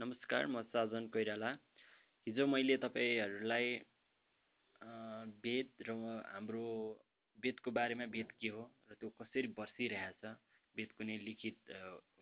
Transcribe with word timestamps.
नमस्कार 0.00 0.46
म 0.46 0.60
साजन 0.64 1.06
कोइराला। 1.12 1.48
हिजो 2.26 2.46
मैले 2.46 2.76
तपाईँहरूलाई 2.80 3.66
वेद 5.44 5.68
र 5.88 5.92
हाम्रो 6.24 6.64
वेदको 7.38 7.70
बारेमा 7.70 8.04
वेद 8.08 8.30
के 8.40 8.48
हो 8.48 8.62
र 8.88 8.96
त्यो 8.96 9.08
कसरी 9.20 9.48
बसिरहेछ 9.58 10.24
वेद 10.76 10.90
कुनै 10.96 11.16
लिखित 11.26 11.58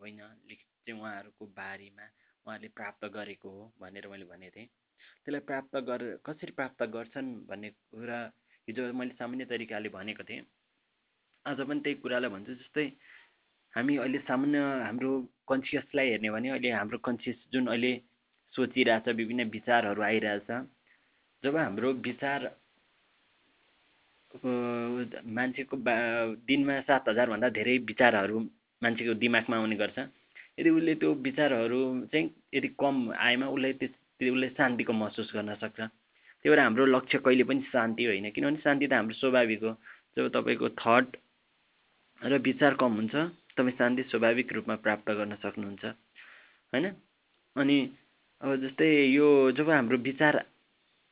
होइन 0.03 0.19
लिखित 0.51 0.71
चाहिँ 0.87 0.99
उहाँहरूको 0.99 1.46
बारेमा 1.54 2.06
उहाँहरूले 2.46 2.69
प्राप्त 2.74 3.04
गरेको 3.14 3.49
हो 3.51 3.62
भनेर 3.79 4.08
मैले 4.10 4.26
भनेको 4.26 4.54
थिएँ। 4.58 4.67
त्यसलाई 5.22 5.47
प्राप्त 5.47 5.74
गर 5.87 6.03
कसरी 6.26 6.53
प्राप्त 6.58 6.83
गर्छन् 6.99 7.31
भन्ने 7.47 7.71
कुरा 7.95 8.21
हिजो 8.69 8.83
मैले 8.90 9.15
सामान्य 9.22 9.45
तरिकाले 9.54 9.88
भनेको 9.95 10.24
थिएँ। 10.26 10.42
आज 11.47 11.58
पनि 11.63 11.81
त्यही 11.87 12.03
कुरालाई 12.03 12.31
भन्छु 12.35 12.54
जस्तै 12.58 12.87
हामी 13.74 13.97
अहिले 14.03 14.26
सामान्य 14.26 14.67
हाम्रो 14.83 15.13
कन्सियसलाई 15.51 16.09
हेर्ने 16.10 16.30
भने 16.30 16.48
अहिले 16.51 16.70
हाम्रो 16.70 16.98
कन्सियस 17.09 17.37
जुन 17.52 17.66
अहिले 17.66 17.92
सोचिरहेछ 18.55 19.09
विभिन्न 19.16 19.45
विचारहरू 19.51 20.02
आइरहेछ 20.02 20.51
जब 21.43 21.57
हाम्रो 21.57 21.93
विचार 22.07 22.41
मान्छेको 25.37 25.77
बा 25.87 25.95
दिनमा 26.48 26.80
सात 26.88 27.09
हजारभन्दा 27.09 27.48
धेरै 27.59 27.77
विचारहरू 27.91 28.38
मान्छेको 28.83 29.15
दिमागमा 29.23 29.57
आउने 29.57 29.77
गर्छ। 29.77 29.98
यदि 30.59 30.71
उसले 30.71 30.95
त्यो 31.01 31.12
विचारहरू 31.27 31.80
चाहिँ 32.12 32.27
यदि 32.55 32.69
कम 32.80 32.96
आएमा 33.16 33.46
उसले 33.49 33.73
त्यस 33.80 33.95
उसले 34.21 34.49
शान्तिको 34.59 34.93
महसुस 34.93 35.33
गर्न 35.35 35.55
सक्छ। 35.55 35.80
त्यही 35.80 36.51
भएर 36.51 36.60
हाम्रो 36.60 36.85
लक्ष्य 36.87 37.19
कहिले 37.24 37.45
पनि 37.49 37.62
शान्ति 37.73 38.05
होइन। 38.05 38.30
किनभने 38.30 38.60
शान्ति 38.65 38.87
त 38.87 38.93
हाम्रो 38.93 39.15
स्वाभाविक 39.16 39.62
हो। 39.65 39.73
जब 40.16 40.29
तपाईँको 40.35 40.69
थट 40.83 41.16
र 42.21 42.38
विचार 42.43 42.74
कम 42.74 42.93
हुन्छ 42.99 43.15
तपाईँ 43.59 43.77
शान्ति 43.79 44.03
स्वाभाविक 44.11 44.53
रूपमा 44.53 44.75
प्राप्त 44.85 45.11
गर्न 45.12 45.35
सक्नुहुन्छ 45.43 45.85
होइन? 45.85 46.87
अनि 47.57 47.79
अब 48.41 48.55
जस्तै 48.62 48.91
यो 49.11 49.29
जब 49.53 49.71
हाम्रो 49.71 49.99
विचार 50.05 50.37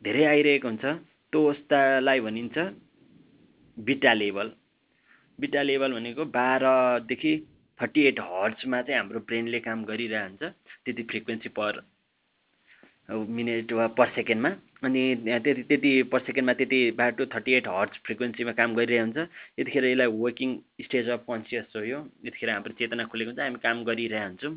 धेरै 0.02 0.24
आइरहेको 0.24 0.68
हुन्छ 0.68 0.84
त्यो 1.32 1.44
अवस्थालाई 1.44 2.20
भनिन्छ 2.20 2.56
बिटा 3.76 4.12
लेभल 4.14 4.52
बिटा 5.38 5.62
लेभल 5.62 5.92
भनेको 5.92 6.24
बाह्रदेखि 6.36 7.32
थर्टी 7.80 8.02
एट 8.06 8.20
हर्ट्समा 8.20 8.82
चाहिँ 8.82 8.98
हाम्रो 9.00 9.20
ब्रेनले 9.26 9.60
काम 9.60 9.84
गरिरहन्छ 9.84 10.42
त्यति 10.42 11.02
फ्रिक्वेन्सी 11.10 11.48
पर 11.58 11.82
मिनट 13.08 13.72
वा 13.72 13.86
पर 13.98 14.08
सेकेन्डमा। 14.14 14.50
अनि 14.84 15.02
त्यति 15.24 15.62
त्यति 15.68 15.90
पर 16.12 16.20
सेकेन्डमा 16.20 16.52
त्यति 16.54 16.80
बाटो 16.98 17.26
थर्टी 17.34 17.52
एट 17.58 17.68
हर्ट्स 17.68 17.98
फ्रिक्वेन्सीमा 18.06 18.52
काम 18.52 18.74
गरिरहेको 18.74 19.06
हुन्छ। 19.06 19.28
यतिखेर 19.58 19.84
यसलाई 19.84 20.06
वर्किङ 20.06 20.50
स्टेज 20.84 21.08
अफ 21.08 21.24
कन्सियस 21.30 21.72
हो 21.76 21.82
यो। 21.84 21.98
यतिखेर 22.26 22.50
हाम्रो 22.50 22.72
चेतना 22.78 23.04
खुलेको 23.10 23.30
हुन्छ 23.30 23.40
हामी 23.40 23.58
काम 23.62 23.84
गरिरहेको 23.84 24.26
हुन्छौँ। 24.26 24.54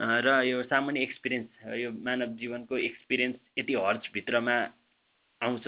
र 0.00 0.28
यो 0.48 0.62
सामान्य 0.64 1.00
एक्सपिरियन्स 1.02 1.48
यो 1.80 1.90
मानव 2.04 2.36
जीवनको 2.40 2.76
एक्सपिरियन्स 2.78 3.36
यति 3.58 3.74
हर्ट्सभित्रमा 3.74 4.56
आउँछ। 5.40 5.66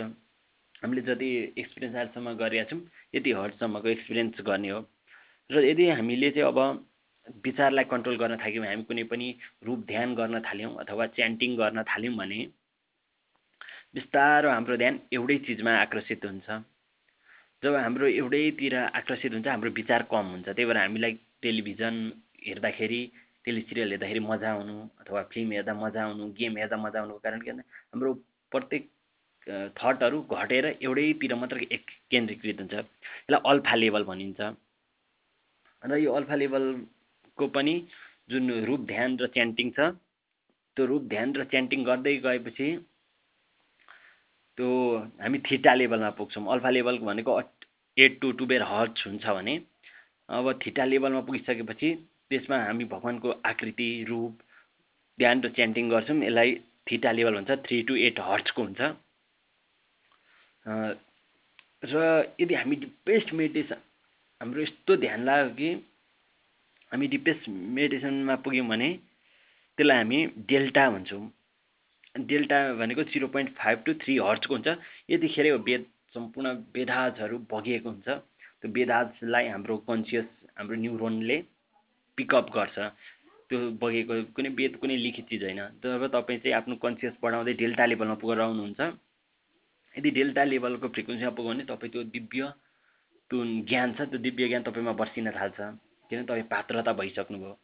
हामीले 0.83 1.03
जति 1.09 1.29
एक्सपिरियन्स 1.59 1.97
आजसम्म 1.97 2.33
गरेका 2.41 2.65
छौँ 2.71 2.81
यति 3.15 3.31
हर्ट्ससम्मको 3.33 3.89
एक्सपिरियन्स 3.89 4.41
गर्ने 4.47 4.71
हो। 4.71 4.81
र 5.51 5.65
यदि 5.65 5.89
हामीले 5.91 6.31
चाहिँ 6.31 6.49
अब 6.49 6.59
विचारलाई 7.45 7.84
कन्ट्रोल 7.92 8.17
गर्न 8.23 8.37
थाल्यौँ 8.42 8.67
हामी 8.67 8.83
कुनै 8.91 9.05
पनि 9.12 9.28
रूप 9.67 9.81
ध्यान 9.87 10.15
गर्न 10.15 10.41
थाल्यौँ 10.48 10.75
अथवा 10.83 11.06
च्यान्टिङ 11.17 11.56
गर्न 11.56 11.83
थाल्यौँ 11.91 12.14
भने 12.17 12.41
बिस्तारो 13.95 14.48
हाम्रो 14.51 14.77
ध्यान 14.83 15.01
एउटै 15.12 15.37
चिजमा 15.47 15.73
आकर्षित 15.81 16.25
हुन्छ। 16.25 16.48
जब 17.62 17.75
हाम्रो 17.75 18.06
एउटैतिर 18.06 18.75
आकर्षित 19.01 19.33
हुन्छ 19.33 19.47
हाम्रो 19.47 19.70
विचार 19.70 20.03
कम 20.12 20.27
हुन्छ। 20.34 20.48
त्यही 20.48 20.67
भएर 20.67 20.77
हामीलाई 20.77 21.12
टेलिभिजन 21.42 21.95
हेर्दाखेरि 22.47 23.03
टेलिसिरियल 23.45 23.91
हेर्दाखेरि 23.91 24.20
मजा 24.20 24.51
आउनु 24.53 24.75
अथवा 25.01 25.23
फिल्म 25.33 25.53
हेर्दा 25.53 25.75
मजा 25.75 26.03
आउनु 26.05 26.25
गेम 26.39 26.57
हेर्दा 26.59 26.77
मजा 26.77 26.98
आउनुको 27.01 27.19
कारण 27.27 27.41
के 27.41 27.51
भन्दा 27.51 27.64
हाम्रो 27.92 28.12
प्रत्येक 28.53 28.83
थटहरू 29.79 30.19
घटेर 30.33 30.67
एउटैतिर 30.83 31.34
मात्र 31.34 31.57
केन्द्रीकृत 32.11 32.58
हुन्छ। 32.61 32.74
यसलाई 32.74 33.41
अल्फा 33.52 33.74
लेभल 33.83 34.05
भनिन्छ। 34.11 34.41
र 35.83 35.97
यो 35.98 36.13
अल्फा 36.18 36.35
लेभलको 37.33 37.47
पनि 37.48 37.75
जुन 38.31 38.51
रूप 38.65 38.81
ध्यान 38.87 39.17
र 39.19 39.27
च्यान्टिङ 39.27 39.70
छ 39.73 39.81
त्यो 40.77 40.87
रूप 40.87 41.03
ध्यान 41.09 41.35
र 41.35 41.45
च्यान्टिङ 41.45 41.85
गर्दै 41.85 42.17
गएपछि 42.19 42.69
त्यो 44.59 44.69
हामी 45.20 45.39
थिटा 45.41 45.75
लेभलमा 45.75 46.11
पुग्छौँ। 46.19 46.47
अल्फा 46.53 46.71
लेभल 46.71 46.98
भनेको 47.01 47.41
एट 47.97 48.21
टु 48.21 48.33
टुबेर 48.39 48.63
हर्च 48.63 49.05
हुन्छ 49.07 49.25
भने 49.27 49.55
अब 50.29 50.53
थिटा 50.65 50.85
लेभलमा 50.85 51.21
पुगिसकेपछि 51.21 51.89
त्यसमा 52.29 52.57
हामी 52.65 52.85
भगवान्को 52.92 53.29
आकृति 53.45 53.89
रूप 54.09 54.33
ध्यान 55.19 55.42
र 55.42 55.48
च्यान्टिङ 55.57 55.89
गर्छौँ। 55.91 56.23
यसलाई 56.25 56.51
थिटा 56.91 57.11
लेभल 57.13 57.35
भन्छ 57.35 57.51
थ्री 57.67 57.83
टु 57.89 57.97
एट 57.97 58.21
हर्चको 58.21 58.63
हुन्छ। 58.63 58.81
र 61.85 61.95
यदि 62.41 62.55
हामी 62.55 62.77
बेस्ट 63.07 63.33
मेडिटेसन 63.35 63.81
हाम्रो 64.41 64.63
यस्तो 64.63 64.97
ध्यान 64.97 65.25
लाग्यो 65.25 65.51
कि 65.59 65.69
हामी 66.92 67.07
डिपेस्ट 67.08 67.48
मेडिटेसनमा 67.48 68.35
पुग्यौँ 68.45 68.67
भने 68.69 68.89
त्यसलाई 69.79 69.97
हामी 69.97 70.19
डेल्टा 70.48 70.85
भन्छौँ। 70.91 71.25
डेल्टा 72.29 72.58
भनेको 72.77 73.03
zero 73.13 73.27
point 73.35 73.51
five 73.57 73.79
to 73.86 73.92
three 74.03 74.17
हर्चको 74.20 74.55
हुन्छ। 74.55 74.69
यतिखेरै 75.11 75.48
हो 75.48 75.58
वेद 75.69 75.86
सम्पूर्ण 76.14 76.48
वेदाजहरू 76.77 77.39
बगिएको 77.53 77.89
हुन्छ। 77.89 78.08
त्यो 78.61 78.70
वेदाजलाई 78.70 79.48
हाम्रो 79.48 79.77
कन्सियस 79.89 80.27
हाम्रो 80.58 80.77
न्युरोनले 80.77 81.36
पिकअप 82.19 82.51
गर्छ। 82.55 82.77
त्यो 83.48 83.59
बगेको 83.80 84.14
कुनै 84.36 84.48
वेद 84.59 84.77
कुनै 84.80 84.97
लिखित 84.97 85.27
चिज 85.30 85.42
होइन। 85.45 85.61
जब 85.80 86.05
तपाईँ 86.13 86.39
चाहिँ 86.41 86.55
आफ्नो 86.57 86.77
कन्सियस 86.85 87.14
बढाउँदै 87.23 87.53
डेल्टा 87.63 87.85
लेभलमा 87.86 88.17
पुगेर 88.20 88.41
आउनुहुन्छ। 88.41 88.80
यदि 89.97 90.11
डेल्टा 90.19 90.45
लेभलको 90.45 90.89
फ्रिक्वेन्सीमा 90.89 91.33
पुग्यो 91.36 91.53
भने 91.53 91.64
तपाईँ 91.64 91.92
त्यो 91.92 92.03
दिव्य 92.13 92.53
त्यो 93.30 93.39
ज्ञान 93.69 93.89
छ 93.97 94.09
त्यो 94.13 94.19
दिव्य 94.20 94.48
ज्ञान 94.48 94.63
तपाईँमा 94.69 94.92
बर्सिन 95.01 95.30
थाल्छ। 95.33 95.61
किन 96.12 96.24
तपाईँ 96.28 96.45
पात्रता 96.52 96.92
भइसक्नुभयो। 96.92 97.56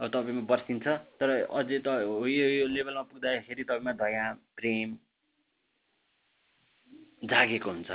अब 0.00 0.08
तपाईँमा 0.14 0.42
बर्सिन्छ 0.46 0.86
तर 1.18 1.28
अझै 1.50 1.78
त 1.82 1.88
यो 2.06 2.46
यो 2.56 2.66
लेभलमा 2.70 3.02
पुग्दाखेरि 3.10 3.64
तपाईँमा 3.66 3.92
दया 3.98 4.24
प्रेम 4.56 4.88
जागेको 7.26 7.70
हुन्छ। 7.70 7.90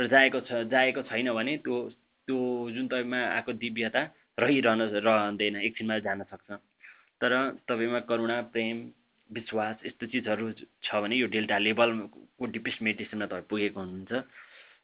र 0.00 0.06
जागेको 0.08 0.40
छ 0.48 0.50
जागेको 0.66 1.02
छैन 1.04 1.28
भने 1.30 1.56
त्यो 1.60 1.76
त्यो 2.28 2.38
जुन 2.72 2.88
तपाईँमा 2.88 3.20
आएको 3.36 3.52
दिव्यता 3.54 4.02
रहिरहन 4.40 4.80
रहँदैन 4.98 5.56
एकछिनमा 5.60 5.98
जान 6.00 6.22
सक्छ। 6.32 6.50
तर 7.20 7.32
तपाईँमा 7.68 8.00
करुणा 8.08 8.40
प्रेम 8.50 8.76
विश्वास 9.30 9.76
यस्तो 9.86 10.06
चिजहरू 10.08 10.46
छ 10.82 10.88
भने 11.02 11.16
यो 11.16 11.26
डेल्टा 11.28 11.58
लेभलको 11.60 12.46
डिपेस्ट 12.48 12.82
मेडिटेसनमा 12.82 13.26
तपाईँ 13.26 13.46
पुगेको 13.46 13.80
हुनुहुन्छ। 13.80 14.12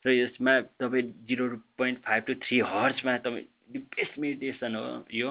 र 0.04 0.06
यसमा 0.12 0.52
तपाईँ 0.78 1.02
zero 1.26 1.46
point 1.74 1.98
five 2.06 2.22
to 2.26 2.34
three 2.46 2.58
हर्समा 2.62 3.16
तपाईँ 3.26 3.46
डिपेस्ट 3.72 4.18
मेडिटेसन 4.18 4.74
हो 4.76 4.84
यो 5.12 5.30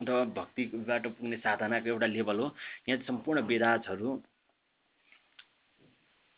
अथवा 0.00 0.24
भक्तिबाट 0.36 1.06
पुग्ने 1.06 1.36
साधनाको 1.36 1.88
एउटा 1.88 2.06
लेभल 2.06 2.38
हो। 2.40 2.46
यहाँ 2.88 3.02
सम्पूर्ण 3.06 3.40
वेदाजहरू 3.50 4.10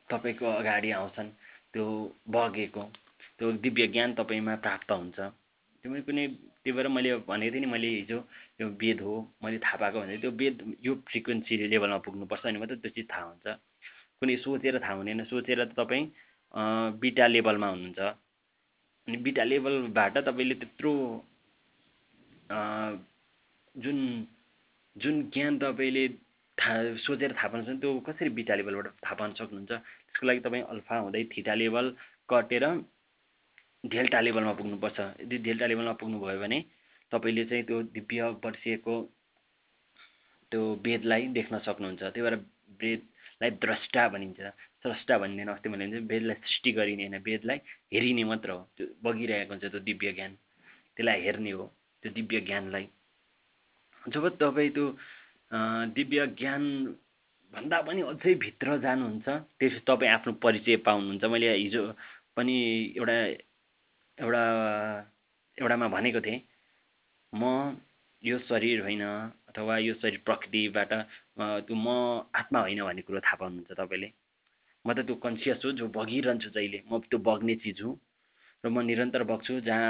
तपाईँको 0.09 0.47
अगाडि 0.47 0.91
आउँछन्। 0.91 1.29
त्यो 1.73 1.85
बगेको 2.31 2.83
त्यो 3.39 3.53
दिव्य 3.65 3.87
ज्ञान 3.95 4.15
तपाईँमा 4.15 4.55
प्राप्त 4.65 4.91
हुन्छ। 4.93 5.19
त्यो 5.19 6.03
कुनै 6.09 6.27
त्यही 6.63 6.73
भएर 6.77 6.89
मैले 6.89 7.11
भनेको 7.29 7.53
थिएँ 7.55 7.61
नि 7.61 7.67
मैले 7.73 7.89
हिजो 7.89 8.19
यो 8.61 8.67
वेद 8.81 9.01
हो 9.01 9.15
मैले 9.45 9.59
थाहा 9.65 9.77
पाएको 9.81 10.01
भने 10.01 10.17
त्यो 10.23 10.31
वेद 10.41 10.57
यो 10.87 10.93
फ्रिक्वेन्सी 11.09 11.53
लेभलमा 11.73 11.99
पुग्नुपर्छ 12.07 12.43
भने 12.45 12.59
मात्रै 12.59 12.77
त्यो 12.85 12.91
चिज 12.97 13.07
थाहा 13.11 13.25
हुन्छ। 13.31 13.47
कुनै 14.21 14.37
सोचेर 14.45 14.79
थाहा 14.81 14.95
हुँदैन। 14.95 15.25
सोचेर 15.33 15.65
त 15.65 15.73
तपाईँ 15.79 16.05
बिटा 17.01 17.27
लेभलमा 17.27 17.69
हुनुहुन्छ। 17.69 18.01
अनि 19.09 19.17
बिटा 19.25 19.45
लेभलबाट 19.45 20.15
तपाईँले 20.27 20.55
त्यत्रो 20.63 20.93
जुन 23.75 23.99
जुन 24.97 25.15
ज्ञान 25.35 25.59
तपाईँले 25.59 26.05
थाहा 26.59 26.95
सोचेर 27.05 27.33
थाहा 27.35 27.49
पाउनु 27.53 27.79
त्यो 27.83 27.91
कसरी 28.07 28.31
बिटा 28.39 28.55
लेभलबाट 28.55 28.87
थाहा 29.05 29.15
पाउन 29.21 29.33
सक्नुहुन्छ? 29.41 29.73
त्यसको 29.73 30.27
लागि 30.27 30.41
तपाईँ 30.47 30.65
अल्फा 30.73 30.95
हुँदै 31.05 31.23
थिटा 31.35 31.55
लेभल 31.55 31.87
कटेर 32.31 32.65
डेल्टा 33.93 34.21
लेभलमा 34.21 34.53
पुग्नुपर्छ। 34.61 34.99
यदि 35.23 35.37
डेल्टा 35.47 35.67
लेभलमा 35.67 35.93
पुग्नुभयो 36.01 36.41
भने 36.41 36.59
तपाईँले 37.13 37.45
चाहिँ 37.51 37.65
त्यो 37.69 37.83
दिव्य 37.97 38.23
वर्षिएको 38.45 38.95
त्यो 40.53 40.63
वेदलाई 40.87 41.23
देख्न 41.39 41.59
सक्नुहुन्छ। 41.67 42.03
त्यही 42.03 42.23
भएर 42.25 42.37
वेदलाई 42.81 43.51
द्रष्टा 43.65 44.03
भनिन्छ। 44.15 44.41
स्रष्टा 44.85 45.17
भनिँदैन 45.19 45.49
अस्ति 45.49 45.69
मैले 45.69 45.85
भन्छ 45.87 46.11
वेदलाई 46.11 46.37
सृष्टि 46.45 46.71
गरिने 46.77 47.05
होइन 47.09 47.23
वेदलाई 47.25 47.59
हेरिने 47.93 48.25
मात्र 48.31 48.51
हो। 48.51 48.61
त्यो 48.77 48.87
बगिरहेको 49.05 49.53
हुन्छ 49.53 49.65
त्यो 49.73 49.81
दिव्य 49.81 50.13
ज्ञान। 50.13 50.33
त्यसलाई 50.97 51.21
हेर्ने 51.25 51.51
हो 51.57 51.65
त्यो 52.03 52.13
दिव्य 52.13 52.41
ज्ञानलाई। 52.49 52.85
जब 54.13 54.25
तपाईँ 54.37 54.71
त्यो 54.77 54.87
दिव्य 55.97 56.27
ज्ञान 56.39 56.63
भन्दा 57.55 57.81
पनि 57.87 58.01
अझै 58.13 58.35
भित्र 58.45 58.77
जानुहुन्छ 58.85 59.29
त्यसपछि 59.29 59.81
तपाईँ 59.89 60.11
आफ्नो 60.17 60.33
परिचय 60.45 60.77
पाउनुहुन्छ। 60.85 61.25
मैले 61.33 61.49
हिजो 61.57 61.83
पनि 62.37 62.57
एउटा 63.01 63.17
एउटा 64.19 64.45
एउटामा 65.59 65.87
भनेको 65.97 66.21
थिएँ 66.27 66.41
म 67.33 67.81
यो 68.23 68.37
शरीर 68.49 68.83
होइन 68.85 69.03
अथवा 69.49 69.79
यो 69.79 69.95
शरीर 70.03 70.21
प्रकृतिबाट 70.29 70.93
त्यो 71.65 71.75
म 71.75 71.89
आत्मा 72.37 72.59
होइन 72.61 72.81
भन्ने 72.85 73.03
कुरो 73.09 73.21
थाहा 73.25 73.37
पाउनुहुन्छ 73.41 73.81
तपाईँले। 73.81 74.11
म 74.85 74.93
त 74.97 74.99
त्यो 75.09 75.15
कन्सियस 75.25 75.65
हो 75.65 75.71
जो 75.81 75.87
बगिरहन्छु 75.97 76.49
जहिले। 76.57 76.79
म 76.91 76.99
त्यो 77.11 77.19
बग्ने 77.29 77.55
चिज 77.65 77.81
हुँ। 77.83 77.95
र 78.65 78.69
म 78.69 78.81
निरन्तर 78.89 79.23
बग्छु 79.33 79.61
जहाँ 79.69 79.89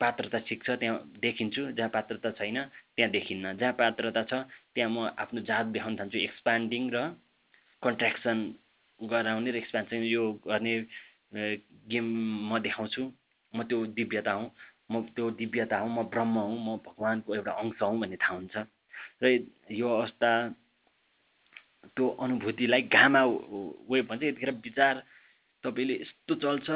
पात्रता 0.00 0.38
ठिक 0.48 0.64
छ 0.64 0.70
त्यहाँ 0.80 0.96
देखिन्छु। 1.20 1.62
जहाँ 1.76 1.90
पात्रता 1.96 2.30
छैन 2.40 2.56
त्यहाँ 2.96 3.10
देखिन्न। 3.12 3.56
जहाँ 3.60 3.72
पात्रता 3.80 4.22
छ 4.30 4.32
त्यहाँ 4.74 4.90
म 4.90 4.98
आफ्नो 5.22 5.40
जात 5.50 5.66
देखाउन 5.76 5.96
थाल्छु। 6.00 6.18
एक्सपान्डिङ 6.18 6.82
र 6.94 6.98
कन्ट्र्याक्सन 7.82 8.38
गराउने 9.00 9.50
र 9.50 9.56
एक्सपान्सन 9.56 10.02
यो 10.08 10.22
गर्ने 10.48 10.74
गेम 11.92 12.06
म 12.50 12.58
देखाउँछु। 12.64 13.02
म 13.52 13.62
त्यो 13.68 13.78
दिव्यता 13.98 14.32
हुँ। 14.32 14.48
म 14.92 15.02
त्यो 15.16 15.30
दिव्यता 15.40 15.76
हुँ। 15.78 15.90
म 15.96 16.02
ब्रह्म 16.12 16.34
हुँ। 16.40 16.58
म 16.66 16.76
भगवान्को 16.88 17.34
एउटा 17.34 17.52
अंश 17.60 17.82
हुँ 17.82 17.98
भन्ने 18.00 18.16
थाहा 18.16 18.34
हुन्छ। 18.36 18.56
र 19.22 19.24
यो 19.72 19.88
अवस्था 19.88 20.30
त्यो 21.84 22.08
अनुभूतिलाई 22.24 22.82
गामा 22.92 23.22
वेभ 23.90 24.04
भन्छ 24.10 24.22
यतिखेर 24.22 24.50
विचार 24.64 24.94
तपाईँले 25.64 25.94
यस्तो 26.00 26.34
चल्छ 26.44 26.68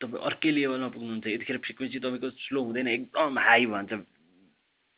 तपाईँ 0.00 0.22
अर्कै 0.28 0.50
लेभलमा 0.50 0.88
पुग्नुहुन्छ 0.94 1.26
यतिखेर 1.26 1.58
फ्रिक्वेन्सी 1.66 1.98
तपाईँको 1.98 2.30
स्लो 2.46 2.60
हुँदैन 2.62 2.88
एकदम 2.88 3.38
हाई 3.38 3.66
भन्छ। 3.66 3.92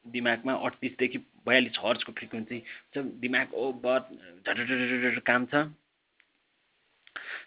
दिमागमा 0.07 0.53
अडतिसदेखि 0.67 1.19
बयालिस 1.47 1.77
हर्चको 1.81 2.13
फ्रिक्वेन्सी 2.13 2.59
दिमाग 3.25 3.55
ओभर 3.57 4.01
काम 5.25 5.47
छ। 5.47 5.55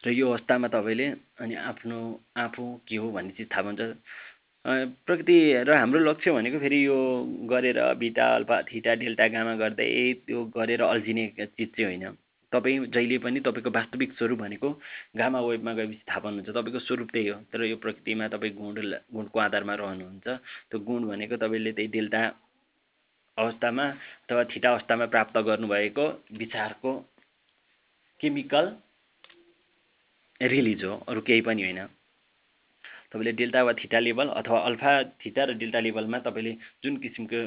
र 0.05 0.09
यो 0.13 0.25
अवस्थामा 0.29 0.67
तपाईँले 0.67 1.07
अनि 1.41 1.55
आफ्नो 1.69 1.97
आफू 2.37 2.63
के 2.87 2.95
हो 2.97 3.11
भन्ने 3.11 3.31
चिज 3.37 3.47
थाहा 3.51 3.61
पाउँछ 3.61 3.81
प्रकृति 4.67 5.63
र 5.63 5.73
हाम्रो 5.73 5.99
लक्ष्य 5.99 6.31
भनेको 6.31 6.59
फेरि 6.59 6.85
यो 6.85 6.95
गरेर 7.49 7.77
बिटा 7.95 8.25
अल्फा 8.35 8.61
थिटा 8.61 8.95
डेल्टा 8.95 9.27
गामा 9.27 9.55
गर्दै 9.55 9.87
त्यो 10.27 10.43
गरेर 10.55 10.81
अल्झिने 10.83 11.27
चिज 11.37 11.69
चाहिँ 11.71 11.85
होइन। 11.85 12.17
तपाईँ 12.51 12.85
जहिले 12.85 13.17
पनि 13.17 13.39
तपाईँको 13.39 13.69
वास्तविक 13.69 14.13
स्वरूप 14.13 14.39
भनेको 14.39 14.69
गामा 15.17 15.39
वेबमा 15.39 15.73
गएपछि 15.73 16.03
थाहा 16.09 16.19
पाउनुहुन्छ। 16.19 16.49
तपाईँको 16.49 16.79
स्वरूप 16.79 17.09
त्यही 17.11 17.27
हो। 17.27 17.39
तर 17.51 17.63
यो 17.63 17.77
प्रकृतिमा 17.77 18.27
तपाईँ 18.27 18.53
गुण 18.53 18.75
गुणको 19.13 19.39
आधारमा 19.39 19.75
रहनुहुन्छ। 19.75 20.27
त्यो 20.69 20.79
गुण 20.79 21.07
भनेको 21.07 21.35
तपाईँले 21.37 21.71
त्यही 21.71 21.87
डेल्टा 21.87 22.21
अवस्थामा 23.37 23.85
अथवा 24.27 24.43
थिटा 24.51 24.69
अवस्थामा 24.71 25.05
प्राप्त 25.05 25.37
गर्नुभएको 25.47 26.05
विचारको 26.37 26.91
केमिकल 28.19 28.65
रिलिज 30.41 30.83
हो। 30.83 30.95
अरू 31.07 31.21
केही 31.21 31.41
पनि 31.41 31.63
होइन। 31.63 31.96
तपाईँले 33.11 33.31
डेल्टा 33.33 33.63
वा 33.63 33.73
थिटा 33.73 33.99
लेभल 33.99 34.27
अथवा 34.39 34.59
अल्फा 34.61 34.91
थिटा 35.21 35.43
र 35.43 35.53
डेल्टा 35.61 35.79
लेभलमा 35.79 36.19
तपाईँले 36.27 36.53
जुन 36.83 36.97
किसिमको 36.97 37.39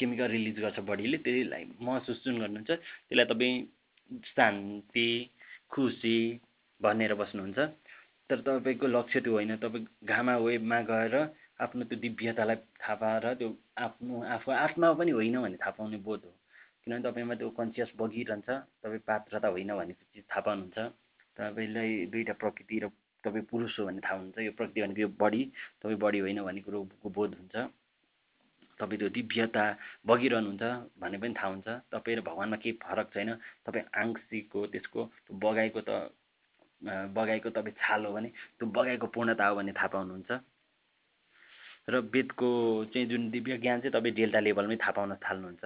केमिकल 0.00 0.28
रिलिज 0.30 0.58
गर्छ 0.60 0.78
बडीले 0.88 1.18
त्यसलाई 1.24 1.64
महसुस 1.80 2.24
जुन 2.24 2.38
गर्नुहुन्छ 2.40 2.70
त्यसलाई 2.70 3.26
तपाईँ 3.26 3.54
शान्ति 4.26 5.08
खुसी 5.70 6.16
भनेर 6.80 7.14
बस्नुहुन्छ। 7.14 7.58
तर 8.30 8.40
तपाईँको 8.46 8.86
लक्ष्य 8.86 9.20
त्यो 9.20 9.32
होइन। 9.32 9.56
तपाईँ 9.56 9.86
घामा 10.06 10.36
वेबमा 10.38 10.80
गएर 10.90 11.14
आफ्नो 11.60 11.84
त्यो 11.84 11.98
दिव्यतालाई 12.00 12.56
थाहा 12.80 12.94
पाएर 12.94 13.24
त्यो 13.34 13.48
आफ्नो 13.78 14.22
आफू 14.34 14.50
आत्मा 14.50 14.92
पनि 14.94 15.10
होइन 15.10 15.36
भन्ने 15.42 15.58
थाहा 15.58 15.70
पाउने 15.78 15.98
बोध 16.06 16.22
हो। 16.24 16.32
किनभने 16.82 17.02
तपाईँमा 17.04 17.34
त्यो 17.34 17.50
कन्सियस 17.58 17.90
बगिरहन्छ 17.98 18.48
तपाईँ 18.82 19.02
पात्रता 19.06 19.48
होइन 19.48 19.70
भन्ने 19.74 19.94
चिज 19.94 20.24
थाहा 20.24 20.40
पाउनुहुन्छ। 20.46 20.78
तपाईँलाई 21.36 21.88
दुईवटा 22.12 22.34
प्रकृति 22.42 22.78
र 22.78 22.88
तपाईँ 23.24 23.44
पुरुष 23.50 23.78
हो 23.78 23.84
भन्ने 23.86 24.00
थाहा 24.00 24.16
हुन्छ। 24.20 24.38
यो 24.38 24.52
प्रकृति 24.52 24.80
भनेको 24.82 25.00
यो 25.00 25.08
बडी 25.20 25.42
तपाईँ 25.82 25.98
बडी 25.98 26.18
होइन 26.24 26.42
भन्ने 26.42 26.60
कुरोको 26.60 27.08
बोध 27.10 27.34
हुन्छ। 27.34 27.56
तपाईँ 28.80 28.98
त्यो 28.98 29.08
दिव्यता 29.16 29.64
बगिरहनुहुन्छ 30.06 30.64
भन्ने 31.00 31.18
पनि 31.18 31.34
थाहा 31.36 31.48
हुन्छ। 31.52 31.68
तपाईँ 31.92 32.16
र 32.16 32.20
भगवान्मा 32.24 32.56
केही 32.56 32.72
फरक 32.80 33.06
छैन। 33.14 33.30
तपाईँ 33.66 33.84
हो 34.54 34.66
त्यसको 34.72 35.00
बगाएको 35.36 35.80
त 35.88 35.90
बगाएको 37.12 37.50
तपाईँ 37.50 37.76
छाल 37.76 38.06
हो 38.06 38.12
भने 38.12 38.28
त्यो 38.56 38.66
बगाएको 38.72 39.06
पूर्णता 39.12 39.46
हो 39.46 39.54
भन्ने 39.56 39.72
थाहा 39.76 39.88
पाउनुहुन्छ। 39.94 40.30
र 41.90 41.94
वेदको 42.08 42.48
चाहिँ 42.92 43.06
जुन 43.08 43.30
दिव्य 43.30 43.56
ज्ञान 43.58 43.80
चाहिँ 43.80 43.92
तपाईँ 43.92 44.14
डेल्टा 44.14 44.40
लेभलमै 44.40 44.76
थाहा 44.76 44.92
पाउन 44.96 45.14
थाल्नुहुन्छ। 45.20 45.64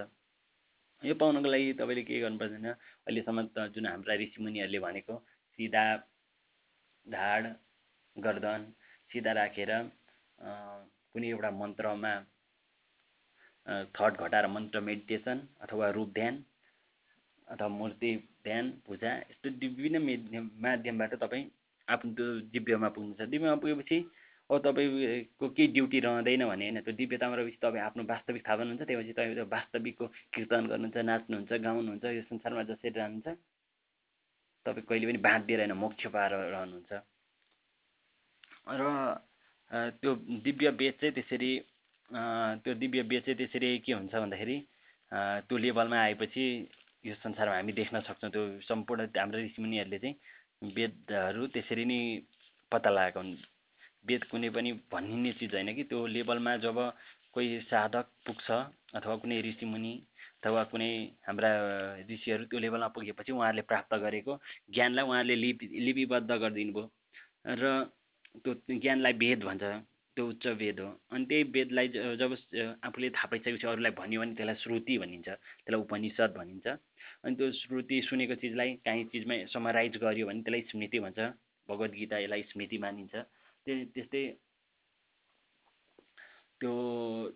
यो 1.02 1.14
पाउनको 1.14 1.48
लागि 1.50 1.72
तपाईँले 1.78 2.02
के 2.02 2.20
गर्नु 2.20 2.38
पर्दैन 2.38 2.66
अहिलेसम्म 2.66 3.38
त 3.54 3.70
जुन 3.74 3.86
हाम्रा 3.86 4.14
ऋषिमुनिहरूले 4.14 4.78
भनेको 4.80 5.14
सिधा 5.58 5.84
ढाड 7.06 7.46
गर्दन 8.16 8.60
सिधा 9.10 9.32
राखेर 9.40 9.70
कुनै 11.12 11.28
एउटा 11.28 11.50
मन्त्रमा 11.62 12.12
थट 13.96 14.12
घटाएर 14.20 14.46
मन्त्र 14.54 14.80
मेडिटेसन 14.88 15.38
अथवा 15.64 15.88
रूप 15.96 16.08
ध्यान 16.14 16.42
अथवा 17.48 17.68
मूर्ति 17.68 18.10
ध्यान 18.44 18.70
पूजा 18.86 19.10
यस्तो 19.30 19.50
विभिन्न 19.60 20.48
माध्यमबाट 20.64 21.14
तपाईँ 21.22 21.44
आफ्नो 21.88 22.10
त्यो 22.16 22.26
दिव्यमा 22.52 22.88
पुग्नुहुन्छ। 22.88 23.30
दिव्यमा 23.30 23.56
पुगेपछि 23.62 23.98
अब 24.50 24.58
तपाईँको 24.64 25.48
केही 25.56 25.68
ड्युटी 25.72 25.98
रहँदैन 26.00 26.44
भने 26.48 26.64
होइन 26.64 26.80
त्यो 26.84 26.94
दिव्यतामा 27.00 27.34
रहेपछि 27.36 27.58
तपाईँ 27.62 27.84
आफ्नो 27.84 28.02
वास्तविक 28.12 28.42
थाहा 28.46 28.56
पाउनुहुन्छ। 28.56 28.82
त्यसपछि 28.88 29.12
तपाईँ 29.12 29.34
त्यो 29.34 29.46
वास्तविकको 29.56 30.06
कीर्तन 30.34 30.66
गर्नुहुन्छ 30.72 30.96
नाच्नुहुन्छ 31.10 31.52
गाउनुहुन्छ 31.66 32.04
यो 32.16 32.22
संसारमा 32.28 32.62
जसरी 32.70 32.90
रहनुहुन्छ। 32.96 33.28
तपाईँ 34.66 34.86
कहिले 34.88 35.06
पनि 35.06 35.18
बाँधिदिएर 35.26 35.60
होइन 35.60 35.72
मोक्ष 35.84 36.06
पाएर 36.14 36.32
रहनुहुन्छ। 36.34 36.92
र 38.70 38.82
त्यो 40.00 40.10
दिव्य 40.44 40.68
वेद 40.80 40.94
चाहिँ 41.00 41.14
त्यसरी 41.14 41.50
त्यो 42.64 42.74
दिव्य 42.82 43.00
वेद 43.10 43.22
चाहिँ 43.24 43.36
त्यसरी 43.38 43.78
के 43.84 43.92
हुन्छ 43.92 44.14
भन्दाखेरि 44.14 44.56
त्यो 45.48 45.56
लेभलमा 45.58 45.98
आएपछि 46.00 46.44
यो 47.04 47.14
संसारमा 47.20 47.56
हामी 47.56 47.72
देख्न 47.72 48.00
सक्छौँ। 48.08 48.30
त्यो 48.30 48.42
सम्पूर्ण 48.68 49.00
हाम्रो 49.16 49.38
ऋषिमुनिहरूले 49.44 49.98
चाहिँ 49.98 50.16
वेदहरू 50.76 51.46
त्यसरी 51.54 51.84
नै 51.84 52.00
पत्ता 52.72 52.90
लगाएको 52.90 53.20
हुन्। 53.20 53.36
वेद 54.08 54.22
कुनै 54.30 54.48
पनि 54.56 54.70
भनिने 54.92 55.32
चिज 55.38 55.54
होइन 55.54 55.74
कि 55.74 55.82
त्यो 55.90 56.06
लेभलमा 56.06 56.56
जब 56.64 56.78
कोही 57.34 57.60
साधक 57.68 58.06
पुग्छ 58.26 58.46
अथवा 58.96 59.14
कुनै 59.22 59.40
ऋषिमुनि 59.42 59.92
अथवा 60.44 60.62
कुनै 60.68 60.90
हाम्रा 61.24 61.50
ऋषिहरू 62.04 62.44
त्यो 62.52 62.58
लेभलमा 62.60 62.88
पुगेपछि 62.92 63.32
उहाँहरूले 63.32 63.62
प्राप्त 63.64 63.94
गरेको 64.04 64.32
ज्ञानलाई 64.76 65.04
उहाँहरूले 65.08 65.36
लिपि 65.40 65.66
लिपिबद्ध 65.80 66.30
गरिदिनु 66.30 66.72
भयो 66.76 66.84
र 67.60 67.64
त्यो 68.44 68.52
ज्ञानलाई 68.84 69.12
वेद 69.24 69.40
भन्छ 69.48 69.64
त्यो 70.16 70.24
उच्च 70.28 70.46
वेद 70.60 70.80
हो। 70.80 70.88
अनि 71.16 71.24
त्यही 71.24 71.42
वेदलाई 71.56 71.88
जब 72.20 72.30
आफूले 72.84 73.08
थाहा 73.16 73.26
पाइसकेपछि 73.32 73.66
अरूलाई 73.72 73.92
भन्यो 73.96 74.20
भने 74.20 74.34
त्यसलाई 74.36 74.56
श्रुति 74.60 74.94
भनिन्छ 75.00 75.28
त्यसलाई 75.28 75.80
उपनिषद 75.80 76.30
भनिन्छ। 76.36 76.66
अनि 77.24 77.34
त्यो 77.40 77.46
श्रुति 77.64 77.96
सुनेको 78.04 78.34
चिजलाई 78.44 78.70
काहीँ 78.84 79.04
चिजमा 79.16 79.34
समराइज 79.48 79.96
गर्यो 80.04 80.26
भने 80.28 80.42
त्यसलाई 80.44 80.62
स्मृति 80.70 80.98
भन्छ 81.08 81.18
भगवद् 81.68 81.96
गीता 81.96 82.16
यसलाई 82.20 82.42
स्मृति 82.52 82.78
मानिन्छ। 82.84 83.14
त्यो 83.66 83.74
त्यस्तै 83.96 84.22
त्यो 86.64 86.72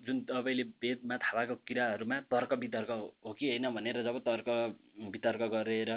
जुन 0.08 0.20
तपाईँले 0.24 0.64
वेदमा 0.82 1.16
थाहा 1.20 1.44
किराहरूमा 1.68 2.16
तर्क 2.32 2.52
वितर्क 2.64 2.90
हो 3.24 3.32
कि 3.36 3.48
होइन 3.48 3.68
भनेर 3.76 4.00
जब 4.04 4.18
तर्क 4.24 4.48
वितर्क 5.14 5.42
गरेर 5.52 5.90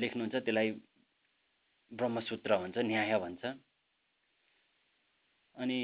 लेख्नुहुन्छ 0.00 0.34
त्यसलाई 0.34 0.70
ब्रह्मसूत्र 1.92 2.56
भन्छ 2.62 2.76
न्याय 2.84 3.18
भन्छ। 3.24 3.44
अनि 5.56 5.78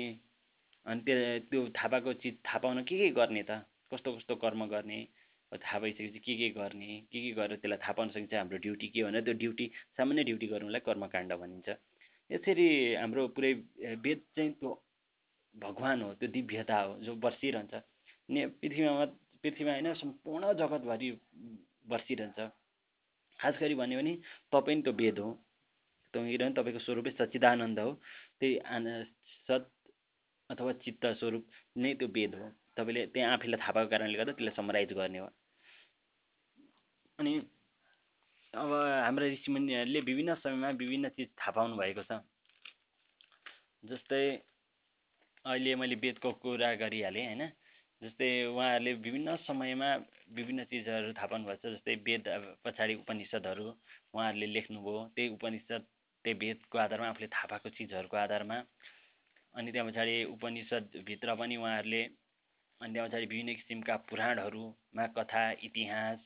अनि 0.86 1.00
त्यो 1.06 1.16
त्यो 1.48 1.60
थाहा 1.76 1.88
पाएको 1.88 2.12
चिज 2.20 2.36
थाहा 2.44 2.58
पाउन 2.58 2.82
के 2.84 2.98
के 2.98 3.08
गर्ने 3.16 3.42
त? 3.48 3.64
कस्तो 3.92 4.12
कस्तो 4.16 4.36
कर्म 4.44 4.66
गर्ने? 4.68 5.00
थाहा 5.52 5.78
भइसकेपछि 5.80 6.18
के 6.20 6.36
के 6.36 6.48
गर्ने? 6.60 7.00
के 7.12 7.18
के 7.24 7.30
गरेर 7.40 7.56
त्यसलाई 7.56 7.78
थाहा 7.80 7.92
पाउन 7.96 8.08
सकिन्छ? 8.12 8.34
हाम्रो 8.34 8.58
ड्युटी 8.68 8.88
के 8.92 9.04
भनेर 9.04 9.24
त्यो 9.24 9.34
ड्युटी 9.46 9.70
सामान्य 9.96 10.24
ड्युटी 10.28 10.46
गर्नुलाई 10.52 10.80
कर्मकाण्ड 10.84 11.32
भनिन्छ। 11.40 11.68
यसरी 12.30 12.68
हाम्रो 13.00 13.28
पुरै 13.32 13.52
वेद 14.04 14.20
चाहिँ 14.36 14.52
त्यो 14.60 14.76
भगवान् 15.54 16.02
हो 16.02 16.12
त्यो 16.14 16.28
दिव्यता 16.30 16.78
हो 16.80 16.95
जो 17.04 17.14
बर्सिरहन्छ। 17.25 17.75
ने 18.30 18.47
पृथ्वीमा 18.61 19.04
पृथ्वीमा 19.42 19.73
होइन 19.73 19.95
सम्पूर्ण 19.95 20.52
जगतभरि 20.61 21.11
बर्सिरहन्छ। 21.90 22.38
खास 23.38 23.54
गरी 23.61 23.75
भन्यो 23.75 23.99
भने 23.99 24.14
तपाईँ 24.52 24.76
नि 24.76 24.83
त्यो 24.83 24.92
वेद 24.92 25.19
हो। 25.19 25.30
किनभने 26.14 26.50
तपाईँको 26.57 26.80
स्वरूपै 26.87 27.11
सच्चिदानन्द 27.19 27.78
हो। 27.78 27.92
त्यही 28.40 28.54
सत् 29.49 29.69
अथवा 30.50 30.73
चित्त 30.85 31.07
स्वरूप 31.19 31.45
नै 31.76 31.95
त्यो 31.95 32.09
वेद 32.09 32.35
हो। 32.35 32.47
तपाईँले 32.76 33.07
त्यहाँ 33.14 33.33
आफैलाई 33.33 33.61
थाहा 33.61 33.73
पाएको 33.73 33.90
कारणले 33.90 34.19
गर्दा 34.19 34.33
त्यसलाई 34.33 34.57
समराइज 34.57 34.92
गर्ने 34.92 35.19
हो। 35.19 35.28
अनि 37.19 37.33
अब 38.54 38.71
हाम्रा 39.07 39.26
ऋषिमुनिहरूले 39.26 40.00
विभिन्न 40.00 40.35
समयमा 40.42 40.71
विभिन्न 40.83 41.09
चिज 41.16 41.28
थाहा 41.38 41.50
पाउनु 41.57 41.76
भएको 41.76 42.02
छ। 42.02 42.21
जस्तै 43.85 44.25
अहिले 45.44 45.75
मैले 45.76 45.94
वेदको 45.97 46.32
कुरा 46.42 46.75
गरिहालेँ 46.80 47.25
होइन? 47.26 47.42
जस्तै 48.02 48.28
उहाँहरूले 48.47 48.92
विभिन्न 49.04 49.37
समयमा 49.47 49.88
विभिन्न 50.37 50.64
चिजहरू 50.64 51.12
थाहा 51.16 51.26
पाउनुभएको 51.26 51.61
छ 51.62 51.73
जस्तै 51.75 51.94
वेद 52.06 52.25
पछाडि 52.64 52.94
उपनिषद्हरू 53.02 53.64
उहाँहरूले 54.14 54.47
लेख्नुभयो 54.47 55.00
त्यही 55.16 55.28
उपनिषद 55.37 55.87
त्यही 56.25 56.37
वेदको 56.42 56.78
आधारमा 56.78 57.09
आफूले 57.09 57.28
थाहा 57.35 57.47
पाएको 57.52 57.68
चिजहरूको 57.78 58.16
आधारमा। 58.16 58.59
अनि 59.54 59.73
त्यहाँ 59.73 59.88
पछाडि 59.90 60.16
उपनिषद्भित्र 60.35 61.35
पनि 61.35 61.56
उहाँहरूले 61.56 62.02
अनि 62.80 62.92
त्यहाँ 62.92 63.09
पछाडि 63.09 63.26
विभिन्न 63.26 63.54
किसिमका 63.54 63.97
पुराणहरूमा 64.11 65.06
कथा 65.16 65.44
इतिहास 65.64 66.18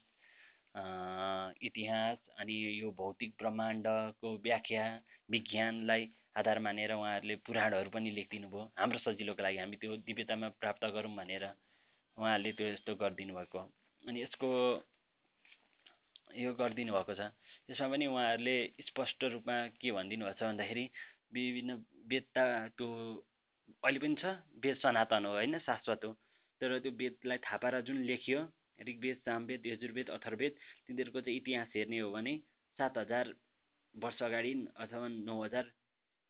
इतिहास 1.62 2.18
अनि 2.38 2.54
यो 2.80 2.90
भौतिक 2.98 3.30
ब्रह्माण्डको 3.38 4.28
व्याख्या 4.44 4.84
विज्ञानलाई 5.30 6.04
आधार 6.36 6.58
मानेर 6.58 6.92
उहाँहरूले 6.92 7.34
पुराणहरू 7.46 7.90
पनि 7.90 8.10
लेखिदिनु 8.10 8.48
भयो। 8.48 8.62
हाम्रो 8.78 8.98
सजिलोको 8.98 9.42
लागि 9.42 9.58
हामी 9.58 9.76
त्यो 9.76 9.96
दिव्यतामा 10.06 10.48
प्राप्त 10.60 10.84
गरौँ 10.94 11.14
भनेर 11.16 11.44
उहाँहरूले 12.18 12.52
त्यो 12.58 12.66
यस्तो 12.68 12.94
गरिदिनु 12.96 13.34
भएको। 13.34 13.60
अनि 14.04 14.22
यसको 14.22 14.48
यो 16.36 16.50
गरिदिनु 16.54 16.92
भएको 16.92 17.14
छ। 17.14 17.30
त्यसमा 17.66 17.88
पनि 17.88 18.06
उहाँहरूले 18.06 18.56
स्पष्ट 18.82 19.24
रूपमा 19.32 19.56
के 19.78 19.92
भनिदिनु 19.92 20.24
भएको 20.24 20.38
छ 20.38 20.42
भन्दाखेरि 20.44 20.84
विभिन्न 21.32 21.70
वेदता 22.10 22.44
त्यो 22.76 22.88
अहिले 23.82 23.98
पनि 23.98 24.16
छ 24.16 24.34
वेद 24.58 24.76
सनातन 24.82 25.24
हो 25.24 25.32
होइन 25.32 25.58
शाश्वत 25.62 26.04
हो। 26.04 26.12
तर 26.60 26.78
त्यो 26.80 26.92
वेदलाई 26.92 27.38
थाहा 27.46 27.56
पाएर 27.62 27.80
जुन 27.86 28.02
लेखियो 28.10 28.40
ऋग्वेद 28.80 29.16
सामवेद 29.24 29.66
यजुर्वेद 29.66 30.08
अथर्वेद 30.10 30.52
तिनीहरूको 30.86 31.20
चाहिँ 31.20 31.38
इतिहास 31.38 31.72
हेर्ने 31.76 31.98
हो 31.98 32.10
भने 32.10 32.36
सात 32.78 32.98
हजार 32.98 33.32
वर्ष 33.94 34.22
अगाडि 34.22 34.52
अथवा 34.76 35.08
नौ 35.08 35.42
हजार 35.44 35.70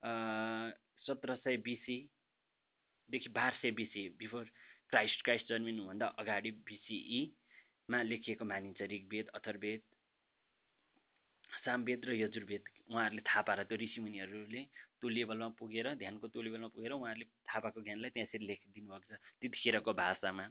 सत्र 0.04 1.37
सय 1.37 1.56
बिसीदेखि 1.64 3.28
बाह्र 3.30 3.54
सय 3.62 3.70
बिसी 3.73 4.08
बिफोर 4.18 4.44
क्राइस्ट 4.90 5.25
क्राइस्ट 5.25 5.49
जन्मिनुभन्दा 5.49 6.06
अगाडि 6.20 6.50
बिसिईमा 6.68 8.02
लेखिएको 8.02 8.44
मानिन्छ 8.44 8.82
ऋग्वेद 8.92 9.28
अथर्वेद 9.34 9.80
सामवेद 11.64 12.04
र 12.04 12.12
यजुर्वेद। 12.14 12.62
उहाँहरूले 12.90 13.23
थाहा 13.25 13.42
पाएर 13.42 13.62
त्यो 13.64 13.76
ऋषिमुनिहरूले 13.80 14.62
त्यो 15.00 15.08
लेभलमा 15.08 15.49
पुगेर 15.58 15.87
ध्यानको 15.96 16.28
त्यो 16.28 16.42
लेभलमा 16.42 16.68
पुगेर 16.75 16.92
उहाँहरूले 16.92 17.26
थाहा 17.49 17.61
पाएको 17.64 17.80
ज्ञानलाई 17.80 18.11
त्यसरी 18.11 18.46
लेखिदिनु 18.46 18.88
भएको 18.92 19.08
छ 19.08 19.18
त्यतिखेरको 19.40 19.92
भाषामा। 19.94 20.44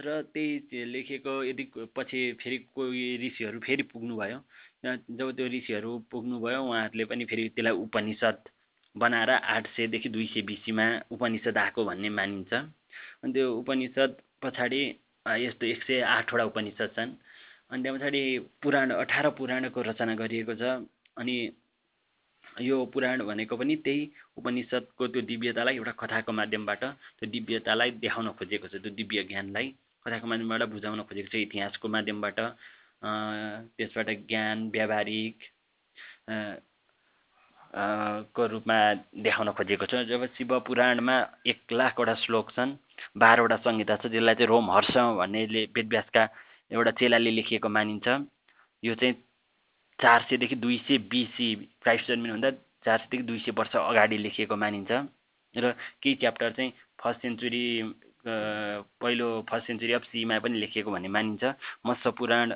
र 0.00 0.22
त्यही 0.32 0.84
लेखेको 0.84 1.32
यदि 1.44 1.64
पछि 1.96 2.20
फेरि 2.40 2.58
कोही 2.72 3.04
ऋषिहरू 3.26 3.58
फेरि 3.60 3.82
पुग्नुभयो 3.92 4.38
जब 4.84 5.32
त्यो 5.36 5.46
ऋषिहरू 5.52 5.92
पुग्नुभयो 6.10 6.60
उहाँहरूले 6.64 7.04
पनि 7.04 7.24
फेरि 7.30 7.48
त्यसलाई 7.54 7.72
उपनिषद 7.84 8.36
बनाएर 8.96 9.30
आठ 9.30 9.66
सयदेखि 9.76 10.08
दुई 10.08 10.26
सय 10.32 10.42
बिसीमा 10.42 10.86
उपनिषद 11.12 11.58
आएको 11.58 11.84
भन्ने 11.84 12.08
मानिन्छ। 12.10 12.52
अनि 13.22 13.32
त्यो 13.32 13.46
उपनिषद 13.60 14.16
पछाडि 14.42 14.82
यस्तो 15.44 15.66
एक 15.66 15.82
सय 15.84 16.00
आठवटा 16.00 16.44
उपनिषद 16.44 16.90
छन्। 16.96 17.12
अनि 17.70 17.82
त्यहाँ 17.82 17.98
पछाडि 17.98 18.22
पुराण 18.62 18.90
अठार 19.04 19.28
पुराणको 19.36 19.82
रचना 19.82 20.14
गरिएको 20.16 20.54
छ। 20.56 20.62
अनि 21.20 21.36
यो 22.60 22.76
पुराण 22.92 23.22
भनेको 23.28 23.56
पनि 23.56 23.76
त्यही 23.84 24.00
उपनिषदको 24.40 25.06
त्यो 25.06 25.22
दिव्यतालाई 25.28 25.76
एउटा 25.76 25.92
कथाको 26.00 26.32
माध्यमबाट 26.32 26.82
त्यो 27.20 27.30
दिव्यतालाई 27.30 27.90
देखाउन 28.00 28.32
खोजेको 28.38 28.66
छ 28.68 28.80
त्यो 28.80 28.96
दिव्य 28.96 29.22
ज्ञानलाई 29.28 29.66
कथाको 30.04 30.26
माध्यमबाट 30.26 30.62
बुझाउन 30.72 31.00
खोजेको 31.04 31.28
छ 31.28 31.34
इतिहासको 31.46 31.88
माध्यमबाट। 31.88 32.40
त्यसबाट 33.02 34.08
ज्ञान 34.28 34.68
व्यावहारिक 34.70 35.36
को 38.34 38.46
रूपमा 38.46 38.78
देखाउन 39.24 39.50
खोजेको 39.56 39.86
छ। 39.86 40.02
जब 40.10 40.26
शिव 40.36 40.58
पुराणमा 40.66 41.16
एक 41.46 41.72
लाखवटा 41.72 42.14
श्लोक 42.24 42.50
छन् 42.52 42.76
बाह्रवटा 43.16 43.56
संहिता 43.64 43.96
छ 43.96 44.06
जसलाई 44.10 44.34
चाहिँ 44.34 44.48
रोम 44.48 44.70
हर्ष 44.70 44.96
भन्नेले 45.20 45.64
वेदव्यासका 45.76 46.22
एउटा 46.70 46.90
चेलाले 46.98 47.30
लेखिएको 47.30 47.68
मानिन्छ। 47.68 48.08
यो 48.82 48.94
चाहिँ 48.94 49.14
चार 49.98 50.20
सयदेखि 50.28 50.56
दुई 50.56 50.76
सय 50.88 50.98
बिसी 51.08 51.54
क्राइस्ट 51.82 52.08
जन्मिनुभन्दा 52.08 52.50
चार 52.84 52.98
सयदेखि 52.98 53.22
दुई 53.22 53.38
सय 53.38 53.52
वर्ष 53.54 53.76
अगाडि 53.76 54.18
लेखिएको 54.18 54.56
मानिन्छ। 54.56 54.90
र 55.54 55.72
केही 56.02 56.14
च्याप्टर 56.20 56.50
चाहिँ 56.52 56.72
फर्स्ट 57.00 57.22
सेन्चुरी 57.22 57.66
पहिलो 58.26 59.28
फर्स्ट 59.50 59.66
सेन्चुरी 59.66 59.92
अफ 59.92 60.04
सीमा 60.10 60.38
पनि 60.38 60.58
लेखिएको 60.60 60.90
भन्ने 60.90 61.08
मानिन्छ। 61.08 61.44
मत्स्य 61.86 62.10
पुराण 62.18 62.52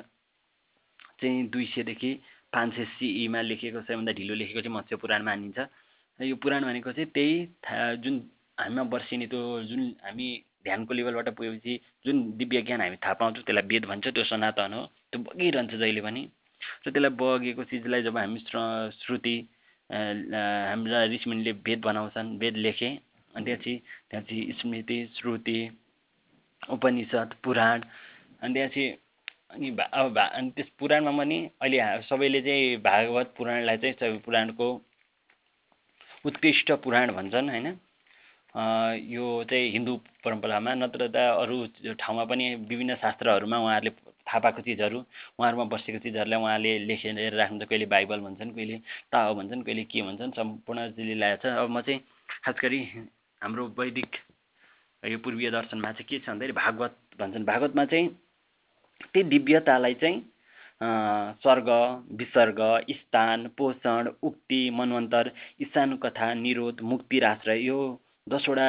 चाहिँ 1.21 1.47
दुई 1.49 1.65
सयदेखि 1.73 2.11
पाँच 2.53 2.73
सय 2.75 2.85
सिईमा 2.97 3.41
लेखिएको 3.41 3.81
सबैभन्दा 3.81 4.11
ढिलो 4.19 4.35
लेखेको 4.35 4.61
चाहिँ 4.61 4.75
मत्स्य 4.77 4.95
पुराण 5.03 5.23
मानिन्छ। 5.23 5.59
यो 6.19 6.35
पुराण 6.43 6.63
भनेको 6.65 6.91
चाहिँ 6.91 7.09
त्यही 7.11 7.35
जुन 8.03 8.21
हामीमा 8.59 8.81
वर्षिने 8.93 9.27
त्यो 9.27 9.41
जुन 9.69 9.81
हामी 10.03 10.27
ध्यानको 10.63 10.93
लेभलबाट 10.93 11.29
पुगेपछि 11.37 11.73
जुन 12.05 12.15
दिव्य 12.37 12.61
ज्ञान 12.61 12.81
हामी 12.81 12.97
थाहा 13.03 13.13
पाउँछौँ 13.19 13.43
त्यसलाई 13.43 13.67
वेद 13.67 13.85
भन्छ 13.85 14.07
त्यो 14.07 14.23
सनातन 14.23 14.73
हो 14.73 14.81
त्यो 15.11 15.19
बगिरहन्छ 15.21 15.73
जहिले 15.75 16.01
पनि। 16.01 16.23
र 16.85 16.91
त्यसलाई 16.91 17.11
बगेको 17.19 17.63
चिजलाई 17.69 18.01
जब 18.03 18.17
हामी 18.17 18.39
श्रुति 18.99 19.35
हाम्रा 19.89 21.03
ऋषिमुनिले 21.13 21.51
वेद 21.67 21.79
बनाउँछन् 21.85 22.37
वेद 22.41 22.55
लेखे 22.57 22.89
अनि 23.35 23.45
त्यसपछि 23.45 23.73
त्यहाँपछि 24.09 24.55
स्मृति 24.61 24.97
श्रुति 25.17 25.57
उपनिषद 26.73 27.33
पुराण 27.43 27.81
अनि 28.41 28.53
त्यसपछि 28.53 28.85
अनि 29.55 29.69
अब 29.93 30.13
भा 30.15 30.23
अनि 30.37 30.49
त्यस 30.55 30.69
पुराणमा 30.79 31.11
पनि 31.17 31.37
अहिले 31.61 31.79
सबैले 32.09 32.41
चाहिँ 32.41 32.77
भागवत 32.83 33.33
पुराणलाई 33.37 33.77
चाहिँ 33.77 33.95
सबै 33.95 34.17
पुराणको 34.25 34.67
उत्कृष्ट 36.25 36.71
पुराण 36.83 37.11
भन्छन् 37.13 37.49
होइन? 37.49 37.67
यो 39.11 39.25
चाहिँ 39.49 39.71
हिन्दू 39.71 39.95
परम्परामा 40.23 40.73
नत्र 40.75 41.07
त 41.07 41.17
अरू 41.39 41.55
ठाउँमा 41.99 42.23
पनि 42.25 42.45
विभिन्न 42.69 42.95
शास्त्रहरूमा 42.97 43.57
उहाँहरूले 43.57 43.91
थाहा 44.27 44.39
पाएको 44.39 44.61
चिजहरू 44.61 44.99
उहाँहरूमा 45.39 45.65
बसेको 45.73 45.99
चिजहरूलाई 45.99 46.39
उहाँले 46.39 46.71
लेखेर 46.87 47.35
राख्नुहुन्छ 47.35 47.69
कहिले 47.69 47.85
बाइबल 47.85 48.19
भन्छन् 48.25 48.55
कहिले 48.55 48.77
ताओ 49.11 49.33
भन्छन् 49.35 49.63
कहिले 49.63 49.83
के 49.85 50.01
भन्छन् 50.01 50.31
सम्पूर्ण 50.33 50.79
ल्याएको 50.97 51.41
छ। 51.43 51.51
अब 51.51 51.69
म 51.69 51.81
चाहिँ 51.81 51.99
खास 52.43 52.55
गरी 52.61 52.79
हाम्रो 53.41 53.63
वैदिक 53.77 54.11
यो 55.03 55.17
पूर्वीय 55.19 55.51
दर्शनमा 55.51 55.91
चाहिँ 55.91 56.07
के 56.09 56.19
छ 56.19 56.29
भन्दाखेरि 56.29 56.53
भागवत 56.53 56.93
भन्छन्। 57.19 57.45
भागवतमा 57.45 57.85
चाहिँ 57.85 58.07
त्यही 59.01 59.23
दिव्यतालाई 59.29 59.93
चाहिँ 60.01 60.21
स्वर्ग 61.41 61.69
विसर्ग 62.19 62.59
स्थान 62.91 63.47
पोषण 63.57 64.09
उक्ति 64.23 64.69
मनवन्तर 64.77 65.31
कथा 66.03 66.33
निरोध 66.33 66.81
मुक्ति 66.91 67.19
र 67.19 67.25
आश्रय 67.25 67.65
यो 67.65 67.77
दसवटा 68.27 68.67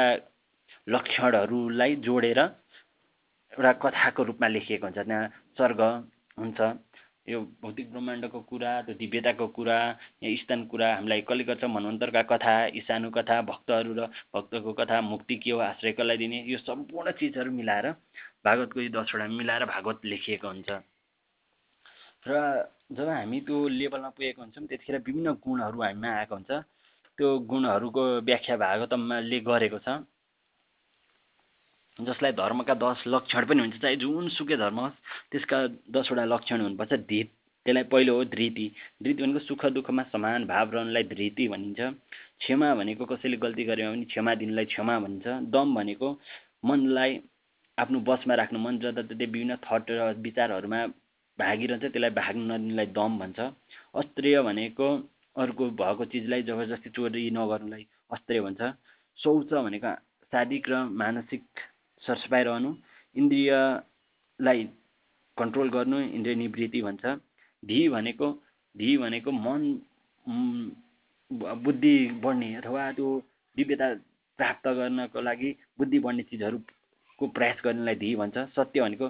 लक्षणहरूलाई 0.86 1.96
जोडेर 2.06 2.38
एउटा 2.38 3.72
कथाको 3.82 4.22
रूपमा 4.22 4.48
लेखिएको 4.48 4.86
हुन्छ। 4.86 4.98
त्यहाँ 4.98 5.28
स्वर्ग 5.56 5.80
हुन्छ 6.38 6.60
यो 7.28 7.40
भौतिक 7.62 7.90
ब्रह्माण्डको 7.90 8.40
कुरा 8.50 8.72
त्यो 8.86 8.94
दिव्यताको 8.94 9.46
कुरा 9.56 9.78
यहाँ 10.22 10.36
स्थान 10.36 10.64
कुरा 10.70 10.94
हामीलाई 10.94 11.20
कसले 11.26 11.44
गर्छ? 11.44 11.64
मनवन्तरका 11.64 12.22
कथा 12.30 12.54
ईशानु 12.78 13.10
कथा 13.10 13.40
भक्तहरू 13.50 13.92
र 13.98 14.06
भक्तको 14.34 14.72
कथा 14.78 15.00
मुक्ति 15.02 15.36
के 15.42 15.50
हो 15.50 15.58
आश्रय 15.58 15.92
कसलाई 15.98 16.16
दिने? 16.16 16.38
यो 16.46 16.58
सम्पूर्ण 16.58 17.10
चिजहरू 17.18 17.50
मिलाएर 17.50 17.86
भागवतको 18.46 18.80
यो 18.80 18.90
दसवटा 18.94 19.26
मिलाएर 19.34 19.64
भागवत 19.66 19.98
लेखिएको 20.06 20.48
हुन्छ। 20.48 20.70
र 22.26 22.32
जब 22.92 23.08
हामी 23.08 23.38
त्यो 23.46 23.56
लेभलमा 23.68 24.10
पुगेको 24.14 24.42
हुन्छौँ 24.42 24.66
त्यतिखेर 24.66 24.96
विभिन्न 25.02 25.32
गुणहरू 25.42 25.78
हामीमा 25.82 26.08
आएको 26.18 26.34
हुन्छ। 26.34 26.50
त्यो 27.18 27.28
गुणहरूको 27.50 28.02
व्याख्या 28.22 28.56
भागवतमले 28.56 29.38
गरेको 29.42 29.78
छ। 29.78 29.88
जसलाई 31.98 32.32
धर्मका 32.36 32.74
दस 32.76 33.02
लक्षण 33.06 33.42
पनि 33.48 33.60
हुन्छ। 33.62 33.76
चाहे 33.82 33.96
जुनसुकै 33.96 34.56
धर्म 34.56 34.78
होस् 34.80 34.98
त्यसका 35.32 35.58
दसवटा 35.90 36.24
लक्षण 36.28 36.60
हुनुपर्छ। 36.60 36.92
धित 37.08 37.28
त्यसलाई 37.66 37.84
पहिलो 37.90 38.12
हो 38.16 38.24
धृति। 38.30 38.66
धृति 39.02 39.22
भनेको 39.22 39.40
सुख 39.48 39.64
दुःखमा 39.74 40.02
समान 40.12 40.44
भाव 40.46 40.66
रहनलाई 40.74 41.04
धृति 41.14 41.48
भनिन्छ। 41.48 41.80
क्षमा 42.42 42.74
भनेको 42.74 43.04
कसैले 43.06 43.36
गल्ती 43.38 43.64
गऱ्यो 43.64 43.90
भने 43.90 44.04
क्षमा 44.12 44.34
दिनलाई 44.34 44.64
क्षमा 44.70 44.94
भनिन्छ। 45.00 45.26
दम 45.50 45.74
भनेको 45.74 46.08
मनलाई 46.64 47.12
आफ्नो 47.78 47.98
बसमा 48.08 48.34
राख्नु 48.40 48.58
मन 48.58 48.78
जताततै 48.82 49.26
विभिन्न 49.26 49.56
थट 49.64 49.90
र 49.90 50.00
विचारहरूमा 50.26 50.80
भागिरहन्छ 51.38 51.84
त्यसलाई 51.84 52.12
भाग्नु 52.18 52.44
नदिनुलाई 52.50 52.88
दम 52.98 53.18
भन्छ। 53.20 53.38
अस्त्रेय 54.00 54.36
भनेको 54.48 54.88
अर्को 55.36 55.64
भएको 55.80 56.04
चिजलाई 56.12 56.42
जबरजस्ती 56.48 56.90
चोरी 56.96 57.30
नगर्नुलाई 57.38 57.84
अस्त्रेय 58.16 58.40
भन्छ। 58.46 58.60
शौच 59.18 59.52
भनेको 59.66 59.92
शारीरिक 60.32 60.68
र 60.68 60.74
मानसिक 61.02 61.44
सरसफाइ 62.02 62.42
रहनु 62.48 62.70
इन्द्रियलाई 63.16 64.64
कन्ट्रोल 65.36 65.68
गर्नु 65.76 65.98
इन्द्रिय 66.16 66.34
निवृत्ति 66.36 66.80
भन्छ। 66.88 67.04
धी 67.62 67.78
भनेको 67.88 68.28
धी 68.74 68.96
भनेको 68.98 69.30
मन 69.32 69.62
बुद्धि 71.64 71.96
बढ्ने 72.24 72.48
अथवा 72.56 72.90
त्यो 72.96 73.08
दिव्यता 73.56 73.88
प्राप्त 74.38 74.66
गर्नको 74.78 75.20
लागि 75.20 75.50
बुद्धि 75.78 75.98
बढ्ने 75.98 76.22
चिजहरूको 77.16 77.32
प्रयास 77.32 77.60
गर्नेलाई 77.64 77.94
धी 77.96 78.14
भन्छ। 78.16 78.36
सत्य 78.52 78.80
भनेको 78.80 79.08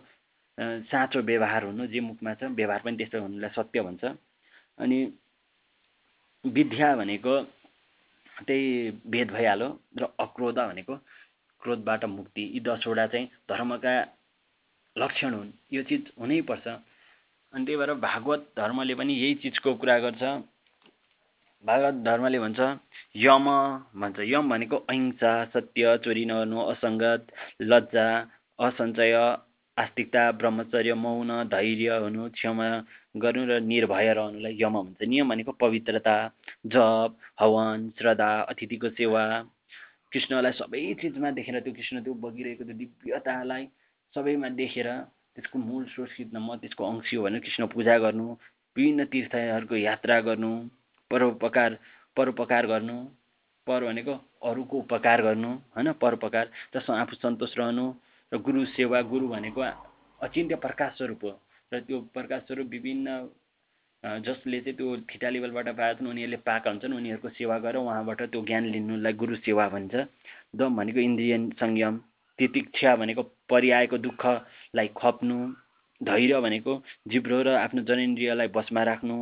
साँचो 0.87 1.21
व्यवहार 1.23 1.65
हुनु 1.65 1.87
जे 1.91 2.01
मुखमा 2.01 2.35
छ 2.39 2.43
व्यवहार 2.55 2.81
पनि 2.87 2.97
त्यस्तो 2.97 3.19
हुनुलाई 3.21 3.51
सत्य 3.51 3.83
भन्छ। 3.83 4.05
अनि 4.79 4.99
विद्या 6.45 6.89
भनेको 6.97 7.35
त्यही 8.47 8.91
भेद 9.11 9.31
भइहाल्यो 9.33 9.69
र 9.99 10.03
अक्रोध 10.21 10.59
भनेको 10.59 10.95
क्रोधबाट 11.63 12.05
मुक्ति। 12.07 12.43
यी 12.55 12.61
दसवटा 12.63 13.07
चाहिँ 13.07 13.27
धर्मका 13.51 13.95
लक्षण 14.97 15.33
हुन्। 15.35 15.51
यो 15.73 15.83
चिज 15.83 16.03
हुनैपर्छ। 16.21 16.67
अनि 17.53 17.65
त्यही 17.67 17.77
भएर 17.77 17.93
भागवत 17.99 18.41
धर्मले 18.57 18.95
पनि 18.95 19.13
यही 19.15 19.35
चिजको 19.43 19.75
कुरा 19.83 19.99
गर्छ। 19.99 20.23
भागवत 21.65 21.95
धर्मले 22.05 22.39
भन्छ 22.39 22.61
यम 23.17 23.47
भन्छ। 24.01 24.19
यम 24.33 24.49
भनेको 24.51 24.77
अहिंसा 24.91 25.33
सत्य 25.55 25.97
चोरी 26.05 26.25
नगर्नु 26.31 26.61
असङ्गत 26.73 27.33
लज्जा 27.63 28.07
असञ्चय 28.59 29.15
आस्तिकता 29.77 30.23
ब्रह्मचर्य 30.41 30.95
मौन 30.95 31.33
धैर्य 31.55 31.97
हुनु 32.05 32.29
क्षमा 32.37 32.69
गर्नु 33.25 33.43
र 33.51 33.59
निर्भय 33.73 34.13
रहनुलाई 34.19 34.55
यम 34.63 34.79
भन्छ। 34.79 35.03
नियम 35.03 35.29
भनेको 35.29 35.53
पवित्रता 35.65 36.17
जप 36.75 37.19
हवन 37.41 37.91
श्रद्धा 37.99 38.31
अतिथिको 38.55 38.89
सेवा। 39.01 39.25
कृष्णलाई 40.13 40.53
सबै 40.61 40.83
चिजमा 41.03 41.31
देखेर 41.35 41.61
त्यो 41.61 41.73
कृष्ण 41.75 42.03
त्यो 42.05 42.15
बगिरहेको 42.23 42.65
त्यो 42.65 42.77
दिव्यतालाई 42.79 43.65
सबैमा 44.15 44.49
देखेर 44.63 44.89
त्यसको 45.35 45.59
मूल 45.59 45.85
स्रोत 45.93 46.09
सिद्ध 46.15 46.35
म 46.37 46.57
त्यसको 46.63 46.83
अंश 46.85 47.15
हो 47.15 47.23
भनेर 47.23 47.41
कृष्ण 47.43 47.67
पूजा 47.75 47.99
गर्नु 47.99 48.27
विभिन्न 48.77 49.05
तीर्थहरूको 49.13 49.77
यात्रा 49.77 50.21
गर्नु। 50.31 50.53
परोपकार 51.11 51.79
परोपकार 52.17 52.67
गर्नु 52.67 52.97
पर 53.67 53.85
भनेको 53.85 54.15
अरूको 54.43 54.79
उपकार 54.79 55.23
गर्नु 55.23 55.51
होइन? 55.77 55.93
परोपकार। 56.03 56.51
जसमा 56.75 57.01
आफू 57.01 57.17
सन्तोष 57.17 57.57
रहनु 57.59 57.85
र 58.33 58.39
गुरु 58.39 58.65
सेवा 58.75 59.01
गुरु 59.13 59.29
भनेको 59.29 59.61
अचिन्त्य 60.21 60.57
प्रकाश 60.57 60.97
स्वरूप 60.97 61.25
हो। 61.25 61.33
र 61.73 61.81
त्यो 61.81 62.01
प्रकाश 62.15 62.43
स्वरूप 62.47 62.67
विभिन्न 62.71 63.09
जसले 64.23 64.61
चाहिँ 64.61 64.77
त्यो 64.77 64.97
थिटा 65.11 65.29
लेभलबाट 65.31 65.69
पाएछन् 65.77 66.09
उनीहरूले 66.09 66.37
पाएका 66.47 66.71
हुन्छन् 66.71 66.95
उनीहरूको 66.95 67.29
सेवा 67.39 67.59
गरेर 67.59 67.83
उहाँबाट 67.83 68.23
त्यो 68.31 68.43
ज्ञान 68.45 68.65
लिनुलाई 68.71 69.13
गुरु 69.13 69.37
सेवा 69.43 69.69
भन्छ। 69.69 69.95
दम 70.57 70.77
भनेको 70.77 71.01
इन्द्रियन 71.01 71.51
संयम 71.61 71.95
तितिक्षा 72.39 72.95
भनेको 72.97 73.23
परिआएको 73.51 73.99
दुःखलाई 73.99 74.89
खप्नु 74.97 75.39
धैर्य 76.01 76.41
भनेको 76.41 76.73
जिब्रो 77.09 77.43
र 77.43 77.49
आफ्नो 77.57 77.83
जनइन्द्रियलाई 77.83 78.49
बसमा 78.49 78.83
राख्नु 78.85 79.17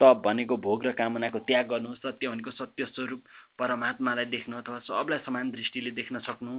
तप 0.00 0.22
भनेको 0.24 0.56
भोग 0.56 0.86
र 0.86 0.92
कामनाको 0.92 1.38
त्याग 1.48 1.66
गर्नु 1.68 1.94
सत्य 1.94 2.28
भनेको 2.28 2.50
सत्य 2.50 2.84
स्वरूप 2.94 3.22
परमात्मालाई 3.58 4.24
देख्नु 4.26 4.56
अथवा 4.56 4.78
सबलाई 4.84 5.18
समान 5.26 5.50
दृष्टिले 5.50 5.90
देख्न 5.90 6.18
सक्नु। 6.20 6.54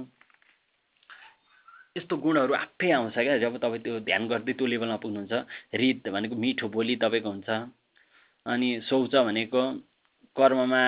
यस्तो 1.96 2.16
गुणहरू 2.16 2.54
आफै 2.54 2.90
आउँछ 2.90 3.14
क्या 3.14 3.38
जब 3.38 3.56
तपाईँ 3.58 3.82
त्यो 3.82 4.00
ध्यान 4.00 4.26
गर्दै 4.28 4.52
त्यो 4.52 4.66
लेभलमा 4.66 4.96
पुग्नुहुन्छ। 4.96 5.32
रित 5.74 6.08
भनेको 6.08 6.34
मिठो 6.34 6.68
बोली 6.68 6.96
तपाईँको 6.96 7.30
हुन्छ। 7.30 7.50
अनि 8.46 8.68
शौच 8.88 9.14
भनेको 9.16 9.62
कर्ममा 10.36 10.82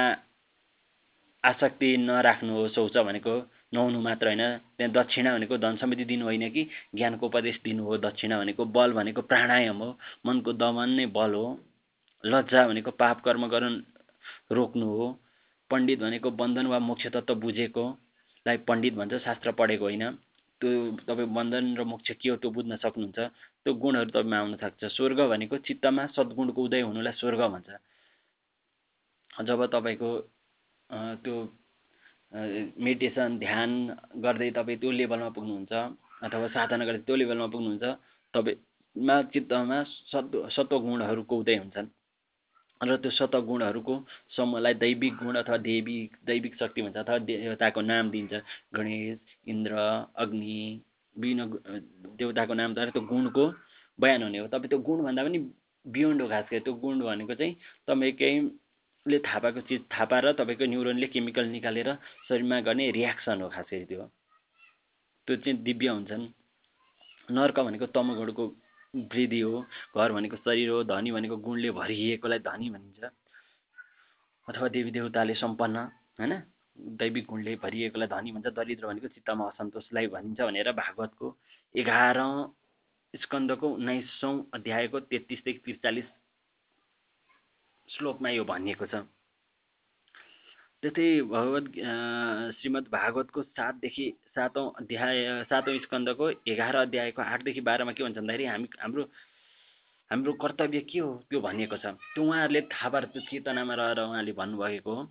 आसक्ति 1.44 1.96
नराख्नु 1.96 2.52
हो 2.52 2.68
शौच 2.68 2.96
भनेको 2.98 3.34
नुहाउनु 3.74 4.00
मात्र 4.00 4.26
होइन। 4.26 4.44
त्यहाँ 4.76 4.92
दक्षिणा 4.92 5.30
भनेको 5.36 5.56
धन 5.58 5.76
सम्पत्ति 5.76 6.04
दिनु 6.04 6.24
होइन 6.24 6.50
कि 6.50 6.62
ज्ञानको 6.94 7.26
उपदेश 7.26 7.60
दिनु 7.64 7.82
हो 7.84 7.96
दक्षिणा 7.98 8.38
भनेको 8.38 8.64
बल 8.66 8.92
भनेको 8.92 9.22
प्राणायाम 9.22 9.78
हो। 9.82 9.90
मनको 10.26 10.52
दमन 10.52 10.90
नै 10.98 11.06
बल 11.06 11.34
हो। 11.34 11.46
लज्जा 12.24 12.66
भनेको 12.68 12.90
पाप 13.02 13.20
कर्म 13.24 13.46
गर्न 13.48 13.82
रोक्नु 14.52 14.86
हो। 14.86 15.06
पण्डित 15.70 15.98
भनेको 16.00 16.30
बन्धन 16.30 16.66
वा 16.66 16.78
मोक्ष 16.78 17.06
तत्त्व 17.14 17.34
बुझेकोलाई 17.40 18.56
पण्डित 18.68 18.94
भन्छ 18.94 19.14
शास्त्र 19.24 19.52
पढेको 19.60 19.84
होइन। 19.84 20.04
त्यो 20.60 20.70
तपाईँ 21.08 21.28
बन्धन 21.34 21.64
र 21.78 21.84
मोक्ष 21.84 22.10
के 22.20 22.28
हो 22.28 22.36
त्यो 22.36 22.50
बुझ्न 22.50 22.76
सक्नुहुन्छ। 22.76 23.18
त्यो 23.64 23.72
गुणहरू 23.74 24.10
तपाईँमा 24.10 24.36
आउन 24.38 24.56
सक्छ 24.56 24.84
स्वर्ग 24.96 25.20
भनेको 25.30 25.56
चित्तमा 25.68 26.06
सद्गुणको 26.16 26.60
उदय 26.62 26.80
हुनुलाई 26.82 27.12
स्वर्ग 27.16 27.40
भन्छ। 27.54 27.70
जब 29.40 29.64
तपाईँको 29.72 30.10
त्यो 31.24 31.36
मेडिटेसन 32.84 33.38
ध्यान 33.38 33.70
गर्दै 34.24 34.50
तपाईँ 34.50 34.78
त्यो 34.78 34.90
लेभलमा 34.90 35.28
पुग्नुहुन्छ 35.36 35.72
अथवा 36.24 36.48
साधना 36.54 36.84
गर्दै 36.84 37.02
त्यो 37.06 37.16
लेभलमा 37.16 37.46
पुग्नुहुन्छ 37.46 37.84
तपाईँमा 38.34 39.16
चित्तमा 39.32 39.78
सत्व 40.12 40.48
सत्व 40.50 40.78
गुणहरूको 40.78 41.34
उदय 41.36 41.56
हुन्छन् 41.56 41.88
र 42.80 42.96
त्यो 42.96 43.10
सत्व 43.10 43.40
गुणहरूको 43.44 43.94
समूहलाई 44.36 44.74
दैविक 44.74 45.14
गुण 45.14 45.36
अथवा 45.36 45.56
दैविक 45.68 46.16
दैविक 46.26 46.54
शक्ति 46.56 46.82
भन्छ 46.82 46.96
अथवा 46.96 47.18
देवताको 47.28 47.80
नाम 47.80 48.10
दिन्छ। 48.10 48.32
गणेश 48.74 49.18
इन्द्र 49.46 49.72
अग्नि 50.16 50.60
विभिन्न 51.16 51.42
देवताको 52.16 52.54
नामद्वारा 52.54 52.90
त्यो 52.90 53.02
गुणको 53.02 53.44
बयान 53.98 54.22
हुने 54.22 54.38
हो। 54.38 54.46
तपाईँ 54.48 54.68
त्यो 54.68 54.78
गुणभन्दा 54.80 55.22
पनि 55.24 55.38
बियोन्ड 55.86 56.22
हो 56.22 56.28
खास 56.28 56.44
गरी 56.50 56.60
त्यो 56.60 56.74
गुण 56.80 57.00
भनेको 57.00 57.34
चाहिँ 57.34 57.54
तपाईँकै 57.88 58.32
ले 59.06 59.18
थाहा 59.18 59.38
पाएको 59.38 59.60
चिज 59.68 59.80
थाहा 59.92 60.04
पाएर 60.04 60.32
तपाईँको 60.40 60.64
न्युरोनले 60.72 61.06
केमिकल 61.12 61.44
निकालेर 61.56 61.88
शरीरमा 62.28 62.60
गर्ने 62.64 62.90
रियाक्सन 62.96 63.42
हो 63.42 63.48
खास 63.48 63.68
गरी 63.72 63.84
त्यो। 63.92 64.04
त्यो 65.28 65.36
चाहिँ 65.36 65.56
दिव्य 65.62 65.88
हुन्छन्। 65.88 66.24
नर्क 67.28 67.60
भनेको 67.60 67.86
तमगुणको 67.96 68.44
वृद्धि 68.94 69.40
हो 69.40 69.60
घर 69.96 70.12
भनेको 70.12 70.36
शरीर 70.36 70.68
हो 70.70 70.82
धनी 70.84 71.12
भनेको 71.12 71.36
गुणले 71.36 71.70
भरिएकोलाई 71.70 72.38
धनी 72.38 72.70
भनिन्छ। 72.70 73.04
अथवा 74.48 74.68
देवी 74.68 74.90
देवताले 74.90 75.34
सम्पन्न 75.34 75.76
होइन? 76.18 76.32
दैविक 76.98 77.26
गुणले 77.26 77.54
भरिएकोलाई 77.62 78.08
धनी 78.08 78.32
भन्छ 78.32 78.46
दरिद्र 78.46 78.86
भनेको 78.86 79.08
चित्तमा 79.08 79.48
असन्तोषलाई 79.48 80.06
भनिन्छ 80.06 80.40
भनेर 80.40 80.72
भागवतको 80.72 81.36
एघार 81.74 82.18
स्कन्दको 83.14 83.68
उन्नाइसौँ 83.68 84.34
अध्यायको 84.54 85.00
तेत्तिसदेखि 85.00 85.60
त्रिचालिस 85.60 86.08
श्लोकमा 87.88 88.30
यो 88.30 88.44
भनिएको 88.44 88.86
छ। 88.86 89.06
त्यस्तै 90.82 91.08
भगवत 91.30 91.66
श्रीमद् 92.58 92.86
भागवतको 92.92 93.42
सातदेखि 93.42 94.04
सातौँ 94.34 94.62
अध्याय 94.80 95.18
सातौँ 95.50 95.74
स्कन्दको 95.78 96.28
एघार 96.48 96.76
अध्यायको 96.76 97.22
आठदेखि 97.22 97.60
बाह्रमा 97.68 97.92
के 97.92 98.04
भन्छ 98.04 98.16
भन्दाखेरि 98.16 98.44
हामी 98.46 98.68
हाम्रो 98.80 99.02
हाम्रो 100.10 100.32
कर्तव्य 100.40 100.80
के 100.88 100.98
हो 100.98 101.10
त्यो 101.28 101.40
भनिएको 101.40 101.76
छ। 101.76 101.92
त्यो 102.14 102.24
उहाँहरूले 102.24 102.60
थाहा 102.72 102.88
पाएर 102.88 103.04
त्यो 103.12 103.22
चेतनामा 103.28 103.74
रहेर 103.76 104.00
उहाँले 104.00 104.32
भन्नुभएको 104.40 104.94
हो। 104.94 105.02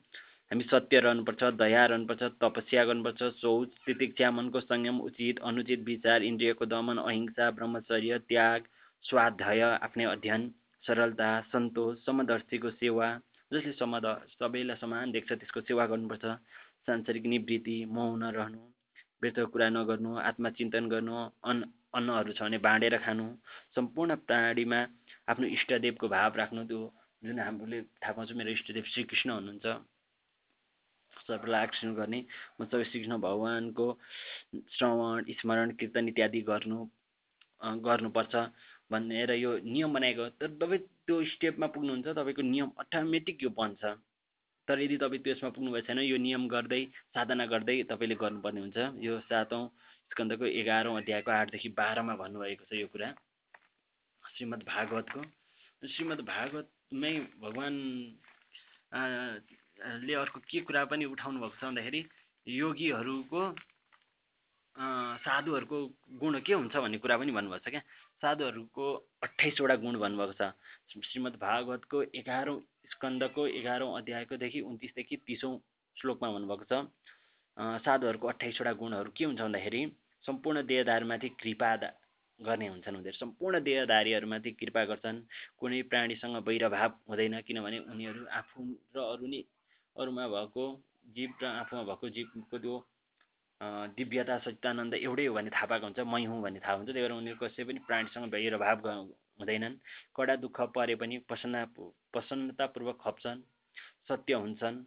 हामी 0.51 0.63
सत्य 0.73 0.99
रहनुपर्छ 1.05 1.43
दया 1.62 1.86
रहनुपर्छ 1.86 2.23
तपस्या 2.41 2.86
गर्नुपर्छ 2.89 3.21
शौच 3.38 3.69
तितिक्षा 3.86 4.32
मनको 4.32 4.60
संयम 4.65 4.99
उचित 5.05 5.45
अनुचित 5.45 5.86
विचार 5.86 6.23
इन्द्रियको 6.25 6.65
दमन 6.65 6.97
अहिंसा 7.05 7.51
ब्रह्मचर्य 7.53 8.17
त्याग 8.25 8.62
स्वाध्याय 9.05 9.62
आफ्नै 9.86 10.05
अध्ययन 10.17 10.51
सरलता 10.84 11.29
सन्तोष 11.53 12.05
समदर्शीको 12.05 12.69
सेवा 12.82 13.08
जसले 13.52 13.72
समद 13.82 14.06
सबैलाई 14.40 14.78
समान 14.78 15.12
देख्छ 15.12 15.30
त्यसको 15.32 15.62
सेवा 15.68 15.86
गर्नुपर्छ। 15.92 16.26
सांसारिक 16.86 17.26
निवृत्ति 17.26 17.78
मौन 17.96 18.24
रहनु 18.38 18.62
व्यर्थ 19.22 19.40
कुरा 19.54 19.68
नगर्नु 19.70 20.12
आत्मचिन्तन 20.30 20.86
गर्नु 20.90 21.16
अन्न 21.44 21.62
अन्नहरू 21.98 22.34
छ 22.38 22.42
भने 22.42 22.58
बाँडेर 22.64 22.96
खानु 23.06 23.26
सम्पूर्ण 23.76 24.16
प्राणीमा 24.30 24.80
आफ्नो 25.30 25.46
इष्टदेवको 25.58 26.08
भाव 26.08 26.36
राख्नु 26.42 26.62
त्यो 26.70 26.82
जुन 27.24 27.40
हामीले 27.40 27.82
थाहा 28.02 28.14
पाउँछौँ 28.16 28.38
मेरो 28.38 28.52
इष्टदेव 28.58 28.86
श्रीकृष्ण 28.94 29.30
हुनुहुन्छ। 29.30 29.66
सबैलाई 31.28 31.62
आकर्षण 31.62 31.94
गर्ने 32.00 32.20
म 32.58 32.66
सबै 32.70 32.84
श्रीकृष्ण 32.90 33.18
भगवान्को 33.28 33.88
श्रवण 34.78 35.18
स्मरण 35.40 35.72
कीर्तन 35.80 36.08
इत्यादि 36.14 36.42
गर्नु 36.50 36.80
गर्नुपर्छ। 37.86 38.36
भनेर 38.91 39.32
यो 39.38 39.52
नियम 39.63 39.93
बनाएको 39.93 40.25
तर 40.39 40.49
तपाईँ 40.62 40.82
त्यो 41.06 41.15
स्टेपमा 41.34 41.67
पुग्नुहुन्छ 41.73 42.08
तपाईँको 42.19 42.41
नियम 42.41 42.69
अटोमेटिक 42.84 43.43
यो 43.43 43.49
बन्छ। 43.60 43.84
तर 44.67 44.80
यदि 44.82 44.97
तपाईँ 44.97 45.21
त्यसमा 45.23 45.49
पुग्नुभएको 45.56 45.88
छैन 45.88 45.99
यो 46.06 46.17
नियम 46.17 46.47
गर्दै 46.47 46.82
साधना 47.13 47.45
गर्दै 47.54 47.75
तपाईँले 47.91 48.15
गर्नुपर्ने 48.23 48.60
हुन्छ। 48.62 48.78
यो 49.06 49.13
सातौँ 49.30 49.63
स्कन्दको 50.12 50.45
एघारौँ 50.62 50.97
अध्यायको 50.97 51.32
आठदेखि 51.32 51.69
बाह्रमा 51.80 52.13
भन्नुभएको 52.21 52.65
छ 52.65 52.73
यो 52.82 52.88
कुरा। 52.93 53.10
श्रीमद् 54.36 54.63
भागवतको। 54.65 55.21
श्रीमद् 55.82 56.21
भागवतमै 56.25 57.13
भगवान् 57.41 57.80
ले 60.06 60.13
अर्को 60.13 60.39
के 60.49 60.60
कुरा 60.67 60.82
पनि 60.91 61.06
उठाउनु 61.13 61.39
भएको 61.39 61.58
छ 61.58 61.63
भन्दाखेरि 61.63 62.02
योगीहरूको 62.47 63.41
साधुहरूको 65.23 65.78
गुण 66.19 66.39
के 66.39 66.54
हुन्छ 66.54 66.75
भन्ने 66.75 66.97
कुरा 66.97 67.17
पनि 67.17 67.32
भन्नुभएको 67.32 67.63
छ 67.65 67.69
क्या? 67.69 67.82
साधुहरूको 68.21 68.86
अठाइसवटा 69.23 69.75
गुण 69.84 69.99
भन्नुभएको 69.99 70.34
छ। 70.34 70.51
श्रीमद् 71.03 71.38
भागवतको 71.39 72.01
एघारौँ 72.15 72.60
स्कन्दको 72.91 73.47
एघारौँ 73.60 73.89
अध्यायकोदेखि 73.97 74.62
उन्तिसदेखि 74.63 75.15
तिसौँ 75.27 75.53
श्लोकमा 75.97 76.32
भन्नुभएको 76.32 76.65
छ 76.65 76.73
साधुहरूको 77.86 78.27
अठाइसवटा 78.27 78.73
गुणहरू 78.73 79.12
के 79.12 79.25
हुन्छ 79.25 79.41
भन्दाखेरि 79.41 79.82
सम्पूर्ण 80.25 80.65
देहदारमाथि 80.65 81.29
कृपा 81.39 81.71
गर्ने 82.39 82.67
हुन्छन् 82.67 82.95
उनीहरू। 82.95 83.17
सम्पूर्ण 83.17 83.60
देहदारीहरूमाथि 83.60 84.51
कृपा 84.60 84.84
गर्छन्। 84.86 85.17
कुनै 85.60 85.82
प्राणीसँग 85.91 86.36
वैरभाव 86.47 86.91
हुँदैन 87.10 87.36
किनभने 87.47 87.79
उनीहरू 87.91 88.25
आफू 88.32 88.63
र 88.95 88.97
अरू 89.03 89.27
नै 89.27 89.41
अरूमा 89.95 90.27
भएको 90.27 90.63
जीव 91.15 91.29
र 91.41 91.45
आफूमा 91.45 91.84
भएको 91.84 92.10
जीवको 92.15 92.58
त्यो 92.58 92.75
दिव्यता 93.62 94.38
सचितानन्द 94.39 94.93
एउटै 94.95 95.26
हो 95.26 95.34
भन्ने 95.36 95.52
थाहा 95.52 95.65
पाएको 95.72 95.86
हुन्छ। 95.86 96.00
मै 96.08 96.24
हुँ 96.26 96.41
भन्ने 96.41 96.60
थाहा 96.60 96.76
हुन्छ। 96.80 96.89
त्यही 96.89 97.04
भएर 97.04 97.12
उनीहरू 97.12 97.39
कसै 97.43 97.63
पनि 97.67 97.80
प्राणीसँग 97.88 98.26
भाव 98.60 98.88
हुँदैनन्। 99.39 99.76
कडा 100.15 100.36
दुःख 100.43 100.58
परे 100.76 100.95
पनि 100.95 101.17
प्रसन्न 101.28 101.65
प्रसन्नतापूर्वक 102.13 102.98
खप्छन् 103.04 103.41
सत्य 104.08 104.34
हुन्छन्। 104.34 104.78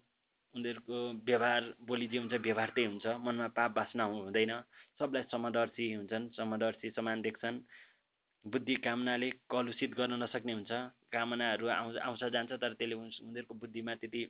उनीहरूको 0.54 0.96
व्यवहार 1.24 1.62
बोली 1.87 2.06
जे 2.08 2.18
हुन्छ 2.18 2.35
व्यवहार 2.40 2.70
त्यही 2.76 2.88
हुन्छ। 2.88 3.06
मनमा 3.20 3.48
पाप 3.56 3.70
बासना 3.76 4.04
हुँदैन। 4.04 4.52
सबलाई 4.98 5.22
समदर्शी 5.32 5.92
हुन्छन् 5.92 6.28
समदर्शी 6.37 6.90
समान 6.96 7.22
देख्छन्। 7.22 7.56
बुद्धि 8.44 8.74
कामनाले 8.85 9.30
कलुषित 9.50 9.92
गर्न 9.94 10.22
नसक्ने 10.22 10.52
हुन्छ। 10.52 10.72
कामनाहरू 11.12 11.66
आउँछ 11.68 11.96
आउँछ 11.98 12.24
जान्छ 12.32 12.52
तर 12.52 12.72
त्यसले 12.74 12.94
उनीहरूको 12.96 13.54
बुद्धिमा 13.54 13.94
त्यति 14.00 14.22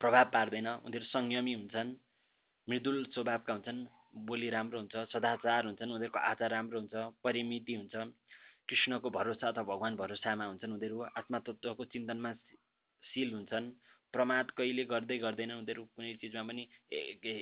प्रभाव 0.00 0.24
पार्दैन। 0.32 0.68
उनीहरू 0.84 1.06
संयमी 1.06 1.52
हुन्छन्। 1.54 1.90
मृदुल 2.68 3.04
स्वभावका 3.14 3.52
हुन्छन् 3.52 3.80
बोली 4.26 4.48
राम्रो 4.50 4.78
हुन्छ 4.78 4.96
सदाचार 5.12 5.64
हुन्छन् 5.64 5.90
उनीहरूको 5.92 6.18
आचार 6.18 6.50
राम्रो 6.50 6.78
हुन्छ 6.80 6.94
परिमिति 7.24 7.74
हुन्छ 7.74 7.94
कृष्णको 8.68 9.10
भरोसा 9.10 9.48
अथवा 9.48 9.62
भगवान् 9.64 9.96
भरोसामा 9.96 10.44
हुन्छन् 10.44 10.72
उनीहरू 10.72 11.00
आत्मतत्त्वको 11.20 11.84
चिन्तनमा 11.92 12.32
शील 13.04 13.32
हुन्छन् 13.34 13.66
प्रमाद 14.14 14.50
कहिले 14.56 14.84
गर्दै 14.92 15.18
गर्दैन 15.18 15.52
उनीहरू 15.52 15.84
कुनै 15.92 16.12
चिजमा 16.22 16.42
पनि 16.48 16.62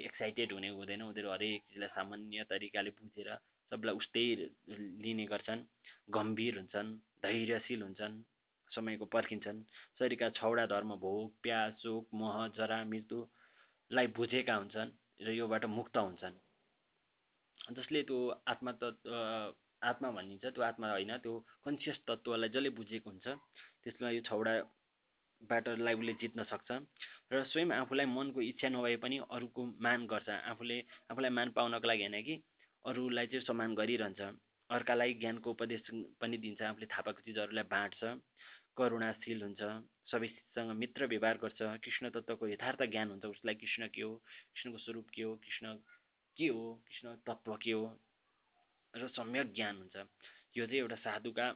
एक्साइटेड 0.02 0.52
हुने 0.52 0.68
हुँदैन 0.74 1.02
उनीहरू 1.02 1.30
हरेक 1.30 1.62
चिजलाई 1.68 1.94
सामान्य 1.94 2.44
तरिकाले 2.50 2.90
बुझेर 2.98 3.28
सबलाई 3.72 3.94
उस्तै 3.94 4.24
लिने 5.04 5.26
गर्छन् 5.32 5.62
गम्भीर 6.11 6.58
हुन्छन् 6.58 6.90
धैर्यशील 7.24 7.82
हुन्छन् 7.82 8.16
समयको 8.72 9.06
पर्खिन्छन्। 9.14 9.58
शरीरका 9.98 10.28
छवटा 10.38 10.64
धर्म 10.66 10.90
भोग 10.98 11.30
प्यास 11.42 11.72
शोक 11.82 12.04
मोह 12.14 12.37
जरा 12.58 12.78
मृत्युलाई 12.90 14.06
बुझेका 14.16 14.54
हुन्छन्। 14.54 14.90
र 15.26 15.30
योबाट 15.32 15.64
मुक्त 15.78 15.96
हुन्छन्। 15.96 16.37
जसले 17.76 18.02
त्यो 18.08 18.18
आत्मा 18.52 18.72
तत्व 18.82 19.11
आत्मा 19.82 20.08
भनिन्छ 20.16 20.44
त्यो 20.44 20.62
आत्मा 20.62 20.87
होइन 20.90 21.12
त्यो 21.22 21.32
कन्सियस 21.64 21.98
तत्त्वलाई 22.08 22.48
जसले 22.54 22.70
बुझेको 22.78 23.11
हुन्छ 23.11 23.26
त्यसलाई 23.82 24.14
यो 24.16 24.22
छवटाबाटलाई 24.28 25.94
उसले 25.94 26.12
जित्न 26.22 26.44
सक्छ। 26.52 26.70
र 27.32 27.42
स्वयं 27.50 27.70
आफूलाई 27.72 28.06
मनको 28.06 28.40
इच्छा 28.42 28.68
नभए 28.68 28.96
पनि 29.04 29.16
अरूको 29.30 29.62
मान 29.87 30.06
गर्छ। 30.06 30.28
आफूले 30.52 30.78
आफूलाई 31.11 31.32
मान 31.38 31.48
पाउनको 31.56 31.87
लागि 31.88 32.02
होइन 32.06 32.22
कि 32.22 32.35
अरूलाई 32.85 33.26
चाहिँ 33.26 33.46
सम्मान 33.46 33.74
गरिरहन्छ। 33.74 34.20
अर्कालाई 34.70 35.14
ज्ञानको 35.22 35.48
उपदेश 35.50 35.82
पनि 36.20 36.37
दिन्छ। 36.44 36.61
आफूले 36.62 36.87
थाहा 36.92 37.02
पाएको 37.06 37.20
चिजहरूलाई 37.26 37.66
बाँड्छ 37.74 38.00
करुणाशील 38.76 39.42
हुन्छ 39.42 39.62
सबैसँग 40.11 40.70
मित्र 40.76 41.06
व्यवहार 41.06 41.37
गर्छ 41.42 41.61
कृष्ण 41.85 42.11
तत्त्वको 42.14 42.46
यथार्थ 42.48 42.82
ज्ञान 42.92 43.11
हुन्छ 43.11 43.24
उसलाई 43.26 43.54
कृष्ण 43.54 43.88
के 43.94 44.02
हो 44.02 44.14
कृष्णको 44.54 44.78
स्वरूप 44.78 45.08
के 45.14 45.22
हो 45.22 45.35
कृष्ण 45.44 45.74
के 46.38 46.48
हो 46.48 46.64
कृष्ण 46.88 47.14
तत्त्व 47.26 47.56
के 47.62 47.72
हो 47.72 47.85
र 48.94 49.08
सम्यक 49.08 49.52
ज्ञान 49.54 49.76
हुन्छ। 49.76 49.96
यो 50.56 50.66
चाहिँ 50.66 50.80
एउटा 50.80 50.96
साधुका 51.04 51.46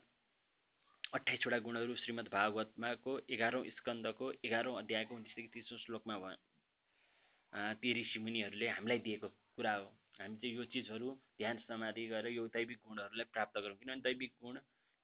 अठाइसवटा 1.14 1.58
गुणहरू 1.64 1.94
श्रीमद् 1.96 2.28
भागवतमाको 2.32 3.18
एघारौँ 3.30 3.64
स्कन्दको 3.76 4.32
एघारौँ 4.44 4.76
अध्यायको 4.78 5.14
उन्तिसदेखि 5.14 5.48
तिसौँ 5.54 5.78
श्लोकमा 5.78 6.16
भयो 6.18 7.74
ती 7.80 7.92
ऋषिमुनिहरूले 8.00 8.68
हामीलाई 8.68 8.98
दिएको 9.04 9.28
कुरा 9.56 9.74
हो। 9.74 9.86
हामी 10.20 10.36
चाहिँ 10.40 10.56
यो 10.56 10.64
चिजहरू 10.72 11.08
ध्यान 11.38 11.58
समाधि 11.68 12.06
गरेर 12.08 12.32
यो 12.32 12.46
दैविक 12.56 12.78
गुणहरूलाई 12.88 13.26
प्राप्त 13.32 13.58
गरौँ 13.58 13.76
किनभने 13.76 14.02
दैविक 14.02 14.32
गुण 14.42 14.56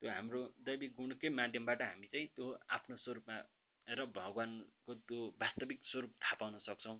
त्यो 0.03 0.11
हाम्रो 0.11 0.41
दैविक 0.67 0.93
गुणकै 0.99 1.29
माध्यमबाट 1.31 1.83
हामी 1.83 2.07
चाहिँ 2.13 2.27
त्यो 2.35 2.47
आफ्नो 2.75 2.97
स्वरूपमा 3.07 3.37
र 3.87 4.05
भगवान्को 4.11 4.95
त्यो 5.07 5.19
वास्तविक 5.43 5.79
स्वरूप 5.91 6.13
थाहा 6.23 6.35
पाउन 6.41 6.59
सक्छौँ। 6.67 6.99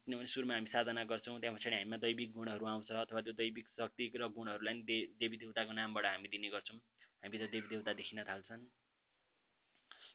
किनभने 0.00 0.28
सुरुमा 0.32 0.54
हामी 0.54 0.70
साधना 0.72 1.02
गर्छौँ 1.12 1.36
त्यहाँ 1.40 1.56
पछाडि 1.56 1.76
हामीमा 1.76 1.96
दैविक 2.04 2.32
गुणहरू 2.32 2.64
आउँछ 2.72 2.90
अथवा 3.04 3.20
त्यो 3.26 3.32
दैविक 3.36 3.66
शक्ति 3.76 4.04
र 4.16 4.28
गुणहरूलाई 4.32 4.74
नि 4.74 4.82
दे 4.88 4.96
देवी 5.20 5.36
देवताको 5.42 5.72
नामबाट 5.76 6.04
हामी 6.06 6.28
दिने 6.32 6.48
गर्छौँ। 6.56 6.78
हामी 7.22 7.36
त 7.38 7.44
देवी 7.52 7.68
देवता 7.68 7.92
देखिन 8.00 8.24
थाल्छन्। 8.28 8.64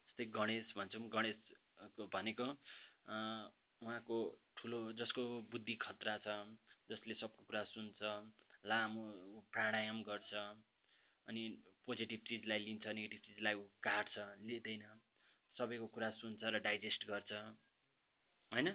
जस्तै 0.10 0.26
गणेश 0.38 0.74
भन्छौँ 0.78 1.10
गणेश 1.16 1.38
भनेको 2.16 2.48
उहाँको 3.82 4.18
ठुलो 4.58 4.80
जसको 4.98 5.22
बुद्धि 5.54 5.76
खतरा 5.86 6.18
छ 6.26 6.28
जसले 6.90 7.14
सबको 7.22 7.42
कुरा 7.46 7.64
सुन्छ 7.74 8.00
लामो 8.66 9.06
प्राणायाम 9.54 10.02
गर्छ। 10.10 10.34
अनि 11.28 11.44
पोजिटिभ 11.88 12.20
चिजलाई 12.28 12.60
लिन्छ 12.60 12.86
नेगेटिभ 12.88 13.22
चिजलाई 13.28 13.56
काट्छ 13.84 14.14
लिँदैन। 14.48 14.84
सबैको 15.58 15.88
कुरा 15.96 16.10
सुन्छ 16.20 16.44
र 16.44 16.60
डाइजेस्ट 16.64 17.02
गर्छ 17.08 17.32
होइन? 18.52 18.68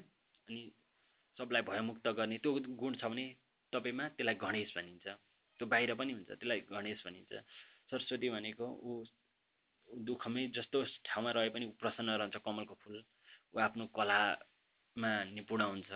अनि 0.48 0.62
सबलाई 1.38 1.62
भयमुक्त 1.68 2.08
गर्ने 2.18 2.38
त्यो 2.44 2.50
गुण 2.76 2.94
छ 3.00 3.04
भने 3.12 3.26
तपाईँमा 3.72 4.04
त्यसलाई 4.16 4.36
गणेश 4.44 4.68
भनिन्छ। 4.76 5.06
त्यो 5.60 5.66
बाहिर 5.72 5.94
पनि 5.94 6.12
हुन्छ 6.12 6.30
त्यसलाई 6.30 6.60
गणेश 6.68 6.98
भनिन्छ। 7.06 7.32
सरस्वती 7.90 8.28
भनेको 8.30 8.66
ऊ 8.68 8.92
दुःखमै 10.08 10.46
जस्तो 10.56 10.78
ठाउँमा 11.04 11.30
रहे 11.36 11.48
पनि 11.54 11.64
ऊ 11.66 11.72
प्रसन्न 11.80 12.10
रहन्छ 12.20 12.36
कमलको 12.44 12.74
फुल। 12.84 12.96
ऊ 13.54 13.58
आफ्नो 13.60 13.84
कलामा 13.96 15.12
निपुण 15.32 15.60
हुन्छ। 15.62 15.90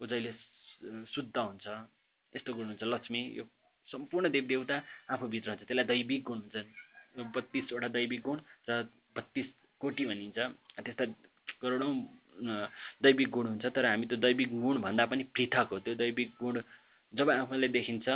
ऊ 0.00 0.06
जहिले 0.06 0.32
शुद्ध 1.12 1.36
हुन्छ। 1.36 1.66
यस्तो 2.32 2.50
गुण 2.54 2.66
हुन्छ। 2.72 2.82
लक्ष्मी 2.84 3.20
यो 3.36 3.44
सम्पूर्ण 3.92 4.30
देवदेवता 4.30 4.76
आफूभित्र 5.14 5.48
हुन्छ। 5.50 5.62
त्यसलाई 5.68 5.86
दैविक 5.92 6.22
गुण 6.28 6.38
हुन्छन् 6.40 7.32
बत्तिसवटा 7.34 7.88
दैविक 7.98 8.20
गुण 8.22 8.38
र 8.68 8.82
बत्तिस 9.16 9.46
कोटी 9.80 10.04
भनिन्छ। 10.06 10.38
त्यस्ता 10.84 11.04
करोडौँ 11.62 11.92
दैविक 13.02 13.28
गुण 13.30 13.46
हुन्छ। 13.46 13.64
तर 13.76 13.84
हामी 13.84 14.06
त्यो 14.06 14.18
दैविक 14.26 14.50
गुणभन्दा 14.60 15.04
पनि 15.10 15.24
पृथक 15.34 15.68
हो। 15.72 15.78
त्यो 15.84 15.94
दैविक 15.94 16.30
गुण 16.40 16.60
जब 17.12 17.30
आफूलाई 17.30 17.68
देखिन्छ 17.68 18.08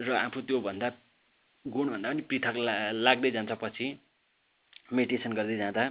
र 0.00 0.08
आफू 0.16 0.40
त्योभन्दा 0.48 0.88
गुणभन्दा 1.64 2.08
पनि 2.10 2.22
पृथक 2.28 2.56
ला 2.66 2.74
लाग्दै 2.92 3.30
जान्छ 3.30 3.52
पछि 3.62 3.86
मेडिटेसन 4.92 5.32
गर्दै 5.32 5.56
जाँदा 5.56 5.84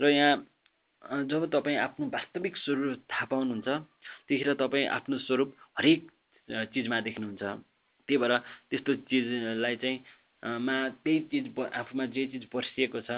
र 0.00 0.04
यहाँ 0.12 1.24
जब 1.30 1.42
तपाईँ 1.54 1.76
आफ्नो 1.78 2.06
वास्तविक 2.12 2.56
स्वरूप 2.56 3.00
थाहा 3.10 3.24
पाउनुहुन्छ 3.30 3.68
त्यतिखेर 4.26 4.54
तपाईँ 4.60 4.86
आफ्नो 4.96 5.18
स्वरूप 5.24 5.54
हरेक 5.78 6.00
चिजमा 6.74 7.00
देख्नुहुन्छ। 7.00 7.42
त्यही 8.08 8.18
भएर 8.18 8.36
त्यस्तो 8.70 8.94
चिजलाई 9.10 9.76
चाहिँ 9.82 9.98
मा 10.60 10.76
त्यही 11.04 11.20
चिज 11.30 11.44
आफूमा 11.74 12.06
जे 12.14 12.26
चिज 12.32 12.46
बसिएको 12.54 13.00
छ 13.08 13.10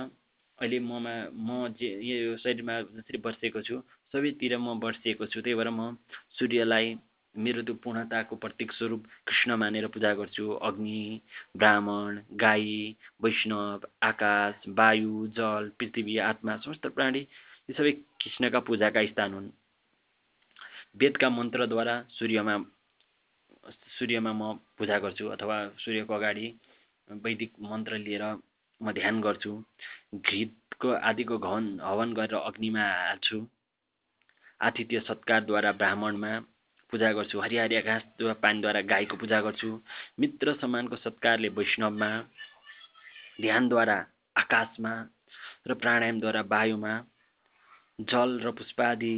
अहिले 0.58 0.78
ममा 0.80 1.14
म 1.38 1.68
जे 1.80 1.88
यो 2.02 2.36
शरीरमा 2.42 2.80
जसरी 2.96 3.18
बसिएको 3.26 3.60
छु 3.62 3.76
सबैतिर 4.12 4.56
म 4.58 4.78
बसिएको 4.80 5.26
छु। 5.26 5.40
त्यही 5.40 5.54
भएर 5.54 5.70
म 5.70 5.94
सूर्यलाई 6.38 6.96
मेरो 7.34 7.62
त्यो 7.62 7.74
पूर्णताको 7.84 8.36
प्रतीक 8.42 8.72
स्वरूप 8.72 9.04
कृष्ण 9.26 9.56
मानेर 9.62 9.86
पूजा 9.94 10.12
गर्छु। 10.14 10.44
अग्नि 10.68 11.20
ब्राह्मण 11.56 12.18
गाई 12.34 12.96
वैष्णव 13.22 13.86
आकाश 14.02 14.68
वायु 14.78 15.26
जल 15.36 15.70
पृथ्वी 15.78 16.16
आत्मा 16.30 16.56
समस्त 16.64 16.86
प्राणी 16.96 17.20
यी 17.20 17.72
सबै 17.78 17.92
कृष्णका 18.22 18.60
पूजाका 18.66 19.04
स्थान 19.06 19.34
हुन्। 19.34 19.48
वेदका 20.98 21.28
मन्त्रद्वारा 21.30 21.94
सूर्यमा 22.10 22.56
सूर्यमा 23.70 24.32
म 24.32 24.42
पूजा 24.78 24.98
गर्छु 25.04 25.28
अथवा 25.34 25.56
सूर्यको 25.84 26.14
अगाडि 26.14 26.46
वैदिक 27.08 27.52
मन्त्र 27.60 27.98
लिएर 28.06 28.24
म 28.80 28.92
ध्यान 28.92 29.20
गर्छु। 29.20 29.52
घृतको 30.14 30.88
आदिको 31.10 31.38
घन 31.38 31.64
हवन 31.82 32.12
गरेर 32.14 32.34
अग्निमा 32.40 32.84
हाल्छु। 33.06 33.38
आतिथ्य 34.60 35.00
सत्कारद्वारा 35.08 35.72
ब्राह्मणमा 35.80 36.32
पूजा 36.92 37.12
गर्छु। 37.12 37.40
हरिया 37.40 37.80
घाँसद्वारा 37.80 38.34
पानीद्वारा 38.44 38.80
गाईको 38.92 39.16
पूजा 39.16 39.40
गर्छु। 39.46 39.70
मित्र 40.20 40.54
समानको 40.60 40.96
सत्कारले 40.96 41.48
वैष्णवमा 41.58 42.10
ध्यानद्वारा 43.40 43.98
आकाशमा 44.36 44.94
र 45.68 45.74
प्राणायामद्वारा 45.74 46.40
वायुमा 46.52 46.94
जल 48.00 48.30
र 48.44 48.50
पुष्पादि 48.58 49.16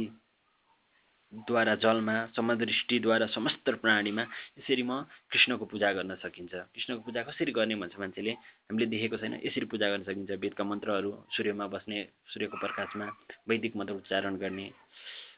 द्वारा 1.33 1.75
जलमा 1.83 2.13
समदृष्टिद्वारा 2.35 3.25
समस्त 3.31 3.69
प्राणीमा 3.81 4.23
यसरी 4.59 4.83
म 4.83 5.07
कृष्णको 5.31 5.65
पूजा 5.65 5.91
गर्न 5.93 6.15
सकिन्छ। 6.19 6.53
कृष्णको 6.75 7.01
पूजा 7.07 7.21
कसरी 7.23 7.51
गर्ने 7.51 7.75
भन्छ 7.79 7.95
मान्छेले? 7.99 8.31
हामीले 8.67 8.85
देखेको 8.91 9.17
छैन 9.17 9.39
यसरी 9.45 9.65
पूजा 9.71 9.87
गर्न 9.89 10.03
सकिन्छ। 10.03 10.31
वेदका 10.43 10.63
मन्त्रहरू 10.63 11.11
सूर्यमा 11.31 11.67
बस्ने 11.71 11.99
सूर्यको 12.35 12.57
प्रकाशमा 12.59 13.07
वैदिक 13.47 13.75
मन्त्र 13.79 13.95
उच्चारण 13.95 14.35
गर्ने 14.43 14.67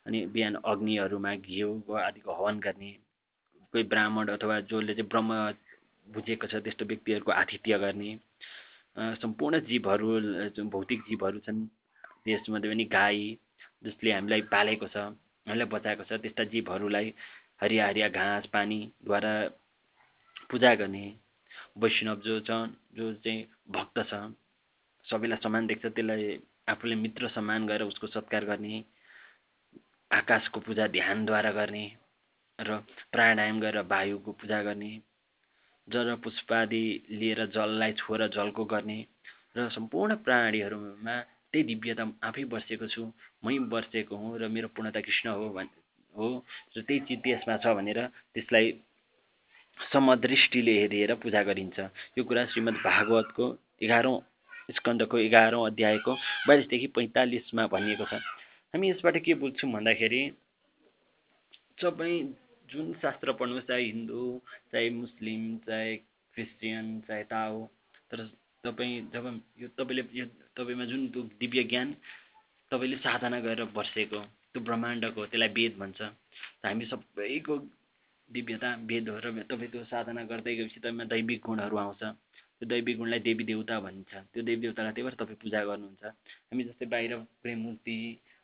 अनि 0.05 0.25
बिहान 0.33 0.55
अग्निहरूमा 0.65 1.35
घिउ 1.45 1.69
आदिको 1.93 2.31
हवन 2.33 2.59
गर्ने 2.59 2.91
कोही 3.73 3.83
ब्राह्मण 3.93 4.27
अथवा 4.33 4.59
जसले 4.65 4.93
चाहिँ 4.97 5.09
ब्रह्म 5.09 5.31
बुझेको 6.09 6.47
छ 6.47 6.55
त्यस्तो 6.65 6.85
व्यक्तिहरूको 6.85 7.31
आतिथ्य 7.31 7.77
गर्ने 7.79 8.11
सम्पूर्ण 9.21 9.59
जीवहरू 9.69 10.09
भौतिक 10.73 11.01
जीवहरू 11.09 11.39
छन् 11.45 11.65
त्यसमध्ये 12.25 12.69
पनि 12.71 12.85
गाई 12.91 13.21
जसले 13.85 14.11
हामीलाई 14.11 14.41
पालेको 14.51 14.87
छ। 14.89 15.13
हामीलाई 15.47 15.67
बचाएको 15.67 16.03
छ। 16.03 16.21
त्यस्ता 16.21 16.43
जीवहरूलाई 16.51 17.13
हरिया 17.61 17.87
हरिया 17.87 18.07
घाँस 18.09 18.45
पानीद्वारा 18.53 19.33
पूजा 20.49 20.73
गर्ने 20.75 21.05
वैष्णव 21.77 22.15
जो 22.21 22.39
छ 22.47 22.51
जो 22.95 23.13
चाहिँ 23.19 23.45
भक्त 23.69 23.99
छ 24.09 24.13
सबैलाई 25.07 25.39
समान 25.43 25.67
देख्छ। 25.67 25.85
त्यसलाई 25.85 26.39
आफूले 26.69 26.95
मित्र 26.95 27.27
सम्मान 27.29 27.67
गरेर 27.67 27.87
उसको 27.87 28.07
सत्कार 28.07 28.45
गर्ने 28.45 28.83
आकाशको 30.11 30.59
पूजा 30.59 30.87
ध्यानद्वारा 30.87 31.51
गर्ने 31.51 31.85
र 32.59 32.77
प्राणायाम 33.11 33.59
गरेर 33.59 33.81
वायुको 33.83 34.31
पूजा 34.31 34.61
गर्ने 34.63 34.91
जल 35.87 36.15
पुष्पादि 36.23 36.85
लिएर 37.11 37.45
जललाई 37.51 37.93
छोएर 37.93 38.27
जलको 38.29 38.65
गर्ने 38.65 38.99
र 39.57 39.69
सम्पूर्ण 39.69 40.15
प्राणीहरूमा 40.23 41.15
त्यही 41.53 41.63
दिव्यता 41.69 42.03
आफै 42.27 42.43
बसेको 42.49 42.87
छु 42.89 43.01
मै 43.45 43.57
बसेको 43.71 44.15
हुँ 44.17 44.31
र 44.41 44.47
मेरो 44.49 44.67
पूर्णता 44.75 45.01
कृष्ण 45.05 45.29
हो 45.37 45.49
भन् 45.53 45.69
हो 46.13 46.27
र 46.75 46.81
त्यही 46.81 46.99
चिज 47.07 47.19
त्यसमा 47.23 47.57
छ 47.61 47.77
भनेर 47.77 47.99
त्यसलाई 48.33 48.71
समदृष्टिले 49.77 50.73
हेरेर 50.79 51.13
पूजा 51.21 51.41
गरिन्छ। 51.43 51.79
यो 52.17 52.23
कुरा 52.23 52.45
श्रीमद् 52.51 52.83
भागवतको 52.83 53.45
एघारौँ 53.81 54.17
स्कन्दको 54.77 55.17
एघारौँ 55.17 55.65
अध्यायको 55.65 56.13
बाइसदेखि 56.47 56.87
पैँतालिसमा 56.97 57.63
भनिएको 57.73 58.05
छ। 58.05 58.13
हामी 58.73 58.89
यसबाट 58.89 59.17
के 59.25 59.33
बुझ्छौँ 59.41 59.71
भन्दाखेरि 59.71 60.21
सबै 61.81 62.13
जुन 62.69 62.93
शास्त्र 63.01 63.33
पढ्नुहोस् 63.39 63.67
चाहे 63.67 63.83
हिन्दू 63.83 64.21
चाहे 64.71 64.89
मुस्लिम 64.89 65.41
चाहे 65.67 65.95
क्रिस्चियन 66.35 66.85
चाहे 67.07 67.23
ताओ 67.33 67.65
तर 68.09 68.19
तपाईँ 68.63 69.01
जब 69.13 69.25
यो 69.59 69.67
तपाईँले 69.77 70.03
यो 70.13 70.25
तपाईँमा 70.55 70.85
जुन 70.85 71.07
त्यो 71.11 71.21
दिव्य 71.39 71.63
ज्ञान 71.71 71.87
तपाईँले 72.71 72.97
साधना 73.03 73.39
गरेर 73.39 73.65
बसेको 73.75 74.19
त्यो 74.51 74.59
ब्रह्माण्डको 74.63 75.25
त्यसलाई 75.25 75.51
वेद 75.51 75.73
भन्छ। 75.79 76.01
हामी 76.63 76.85
सबैको 76.85 77.57
दिव्यता 78.29 78.69
वेद 78.87 79.09
हो 79.09 79.17
र 79.19 79.27
तपाईँ 79.51 79.71
त्यो 79.71 79.83
साधना 79.85 80.23
गर्दै 80.31 80.55
गएपछि 80.55 80.79
तपाईँमा 80.79 81.03
दैविक 81.11 81.41
गुणहरू 81.43 81.77
आउँछ। 81.77 82.03
त्यो 82.03 82.65
दैविक 82.71 82.97
गुणलाई 82.97 83.19
देवी 83.19 83.43
देवता 83.43 83.79
भनिन्छ। 83.79 84.13
त्यो 84.31 84.43
देवी 84.47 84.61
देवतालाई 84.61 84.93
त्यही 84.95 85.05
भएर 85.07 85.15
तपाईँ 85.19 85.39
पूजा 85.43 85.63
गर्नुहुन्छ। 85.67 86.03
हामी 86.47 86.63
जस्तै 86.63 86.85
बाहिर 86.87 87.15
प्रेम 87.43 87.59
मूर्ति 87.59 87.97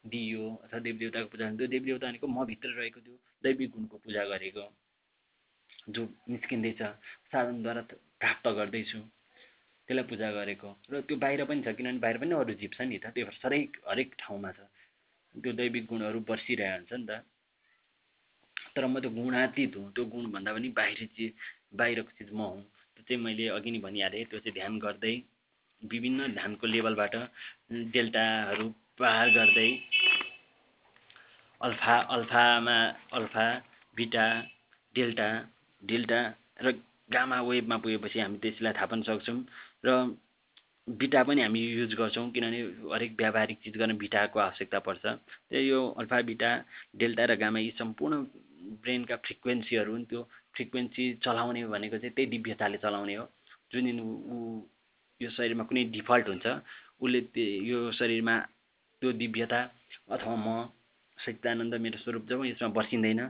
दियो 0.04 0.44
अथवा 0.64 0.80
देवी 0.80 1.00
देवताको 1.00 1.28
पूजा 1.32 1.46
त्यो 1.56 1.68
देवी 1.68 1.86
देवता 1.86 2.08
भनेको 2.08 2.28
म 2.28 2.46
भित्र 2.46 2.70
रहेको 2.76 3.00
त्यो 3.00 3.16
दैविक 3.44 3.70
गुणको 3.72 3.98
पूजा 4.04 4.24
गरेको। 4.32 4.66
जो 5.90 6.02
निस्किँदैछ 6.30 6.82
साधनद्वारा 7.32 7.82
प्राप्त 8.20 8.48
गर्दैछु। 8.60 9.00
त्यसलाई 9.90 10.06
पूजा 10.06 10.30
गरेको। 10.32 10.70
र 10.94 11.02
त्यो 11.02 11.18
बाहिर 11.18 11.42
पनि 11.50 11.62
छ 11.66 11.74
किनभने 11.74 12.00
बाहिर 12.06 12.18
पनि 12.22 12.34
अरू 12.38 12.54
जीव 12.62 12.70
छ 12.78 12.86
नि 12.86 12.98
त। 13.02 13.10
त्यो 13.10 13.26
हरेक 13.26 13.82
हरेक 13.90 14.10
ठाउँमा 14.22 14.50
छ। 14.54 14.60
त्यो 15.36 15.52
दैविक 15.58 15.86
गुणहरू 15.90 16.20
बर्सिरहेको 16.30 16.78
हुन्छ 16.78 16.94
नि 16.94 17.06
त। 17.10 17.26
तर 18.78 18.86
म 18.86 19.02
त्यो 19.02 19.10
गुणातीत 19.10 19.74
हुँ। 19.76 19.90
त्यो 19.98 20.06
गुणभन्दा 20.14 20.52
पनि 20.54 20.70
बाहिरी 20.78 21.06
चिज 21.18 21.32
बाहिरको 21.74 22.12
चिज 22.22 22.30
म 22.30 22.42
हुँ। 22.54 22.62
त्यो 22.94 23.02
चाहिँ 23.02 23.22
मैले 23.24 23.46
अघि 23.58 23.70
नै 23.72 23.80
भनिहालेँ। 23.82 24.26
त्यो 24.30 24.40
चाहिँ 24.46 24.54
ध्यान 24.54 24.78
गर्दै 24.78 25.16
विभिन्न 25.82 26.20
ध्यानको 26.38 26.66
लेभलबाट 26.68 27.16
डेल्टाहरू 27.90 28.68
पार 29.00 29.26
गर्दै 29.34 29.70
अल्फा 31.62 31.96
अल्फामा 32.16 32.78
अल्फा 33.18 33.48
बिटा 33.96 34.28
डेल्टा 34.96 35.30
डेल्टा 35.84 36.20
र 36.62 36.78
गामा 37.10 37.38
वेबमा 37.42 37.78
पुगेपछि 37.82 38.20
हामी 38.20 38.38
त्यसलाई 38.38 38.74
थाहा 38.78 38.86
पाउन 38.86 39.02
सक्छौँ। 39.02 39.40
र 39.84 40.18
बिटा 40.88 41.22
पनि 41.24 41.42
हामी 41.42 41.60
युज 41.60 41.94
गर्छौँ 41.96 42.30
किनभने 42.32 42.60
हरेक 42.94 43.12
व्यावहारिक 43.18 43.58
चिज 43.64 43.76
गर्न 43.78 43.98
बिटाको 43.98 44.40
आवश्यकता 44.40 44.80
पर्छ। 44.80 45.06
त्यही 45.06 45.68
यो 45.70 45.80
अल्फा 46.00 46.22
बिटा 46.30 46.50
डेल्टा 46.98 47.26
र 47.26 47.36
गामा 47.38 47.60
यी 47.60 47.72
सम्पूर्ण 47.78 48.16
ब्रेनका 48.84 49.16
फ्रिक्वेन्सीहरू 49.26 49.98
त्यो 50.10 50.22
फ्रिक्वेन्सी 50.56 51.04
चलाउने 51.24 51.66
भनेको 51.68 51.98
चाहिँ 51.98 52.14
त्यही 52.16 52.30
दिव्यताले 52.30 52.78
चलाउने 52.78 53.16
हो। 53.16 53.26
जुन 53.72 53.86
दिन 53.86 54.00
ऊ 54.00 54.38
यो 55.22 55.30
शरीरमा 55.30 55.64
कुनै 55.70 55.84
डिफल्ट 55.94 56.28
हुन्छ 56.28 56.48
उसले 57.02 57.22
त्यो 57.34 57.46
यो 57.70 57.92
शरीरमा 57.94 58.36
त्यो 59.02 59.12
दिव्यता 59.22 59.60
अथवा 60.10 60.36
म 60.36 60.48
सच्चिदानन्द 61.18 61.74
मेरो 61.86 61.98
स्वरूप 62.04 62.24
जब 62.30 62.46
यसमा 62.46 62.68
बर्सिँदैन 62.74 63.22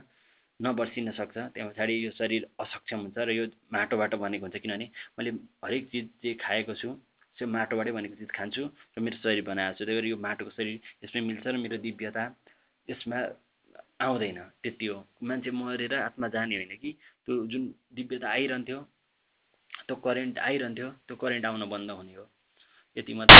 नबर्सिन 0.60 1.10
सक्छ। 1.18 1.36
त्यहाँ 1.54 1.70
पछाडि 1.70 1.94
यो 2.04 2.10
शरीर 2.20 2.42
असक्षम 2.60 3.00
हुन्छ 3.00 3.18
र 3.18 3.30
यो 3.32 3.44
माटोबाट 3.72 4.14
बनेको 4.14 4.44
हुन्छ। 4.46 4.56
किनभने 4.62 4.86
मैले 5.18 5.30
हरेक 5.64 5.84
चिज 5.92 6.04
जे 6.22 6.30
खाएको 6.44 6.74
छु 6.80 6.88
त्यो 7.36 7.46
माटोबाटै 7.48 7.92
बनेको 7.96 8.14
चिज 8.20 8.30
खान्छु 8.38 8.62
र 8.96 9.00
मेरो 9.00 9.16
शरीर 9.24 9.44
बनाएको 9.48 9.78
छु। 9.78 9.84
त्यही 9.84 9.96
भएर 9.96 10.06
यो 10.12 10.16
माटोको 10.20 10.50
शरीर 10.52 10.76
यसमै 11.04 11.20
मिल्छ 11.28 11.46
र 11.46 11.56
मेरो 11.56 11.76
दिव्यता 11.80 12.24
यसमा 12.88 13.18
आउँदैन। 14.00 14.38
त्यति 14.62 14.86
हो। 14.86 14.96
मान्छे 15.22 15.50
मरेर 15.50 15.94
आत्मा 15.94 16.28
जाने 16.28 16.54
होइन 16.56 16.76
कि? 16.76 16.90
त्यो 17.24 17.32
जुन 17.52 17.62
दिव्यता 17.96 18.28
आइरहन्थ्यो 18.28 18.78
त्यो 19.86 19.96
करेन्ट 19.96 20.38
आइरहन्थ्यो 20.38 20.88
त्यो 21.08 21.16
करेन्ट 21.16 21.44
आउन 21.46 21.62
बन्द 21.72 21.90
हुने 21.90 22.14
हो। 22.14 22.24
यति 22.96 23.14
मात्र। 23.14 23.32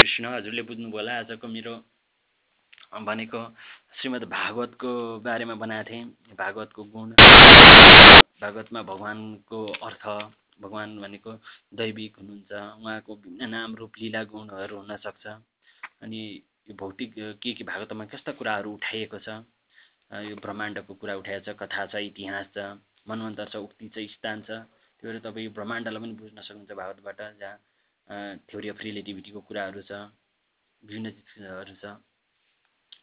कृष्ण 0.00 0.24
हजुरले 0.26 0.62
बुझ्नुभयो 0.62 0.96
होला 0.96 1.12
आजको 1.18 1.46
मेरो 1.48 1.74
भनेको 3.06 3.40
श्रीमद् 3.94 4.24
भागवतको 4.24 4.90
बारेमा 5.20 5.54
बनाएको 5.54 5.90
थिएँ। 5.90 6.04
भागवतको 6.38 6.84
गुण 6.92 7.10
भागवतमा 8.42 8.82
भगवान्को 8.82 9.58
अर्थ 9.86 10.04
भगवान् 10.62 10.98
भनेको 11.00 11.32
दैविक 11.76 12.16
हुनुहुन्छ 12.18 12.52
उहाँको 12.80 13.16
भिन्न 13.16 13.48
नाम 13.50 13.74
रूप 13.76 13.92
लीला 14.00 14.22
गुणहरू 14.32 14.76
हुनसक्छ 14.76 15.26
अनि 16.02 16.20
यो 16.68 16.74
भौतिक 16.80 17.14
के 17.42 17.52
के 17.52 17.64
भागवतमा 17.64 18.04
कस्ता 18.08 18.32
कुराहरू 18.40 18.72
उठाइएको 18.72 19.18
छ 19.20 19.28
यो 20.28 20.36
ब्रह्माण्डको 20.38 20.94
कुरा 20.96 21.14
उठाएको 21.20 21.44
छ 21.44 21.56
कथा 21.60 21.86
छ 21.92 22.04
इतिहास 22.08 22.46
छ 22.56 22.58
मनवन्तर 23.04 23.48
छ 23.52 23.56
उक्ति 23.68 23.88
छ 23.94 24.08
स्थान 24.16 24.42
छ 24.48 24.64
त्यो 25.02 25.10
भएर 25.10 25.18
तपाईँ 25.24 25.48
ब्रह्माण्डलाई 25.56 26.02
पनि 26.02 26.14
बुझ्न 26.20 26.40
सक्नुहुन्छ 26.40 26.72
भागवतबाट 26.72 27.20
जहाँ 27.40 28.36
थ्योरी 28.48 28.68
अफ 28.68 28.80
रिलेटिभिटीको 28.82 29.40
कुराहरू 29.48 29.82
छ 29.82 29.92
विभिन्न 30.82 31.10
चिजहरू 31.10 31.74
छ। 31.84 32.00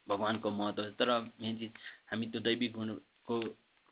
भगवान्को 0.09 0.49
महत्त्व 0.51 0.83
तर 0.99 1.09
मेन 1.41 1.57
चिज 1.57 1.71
हामी 2.11 2.25
त्यो 2.31 2.41
दैविक 2.41 2.73
गुणको 2.73 3.39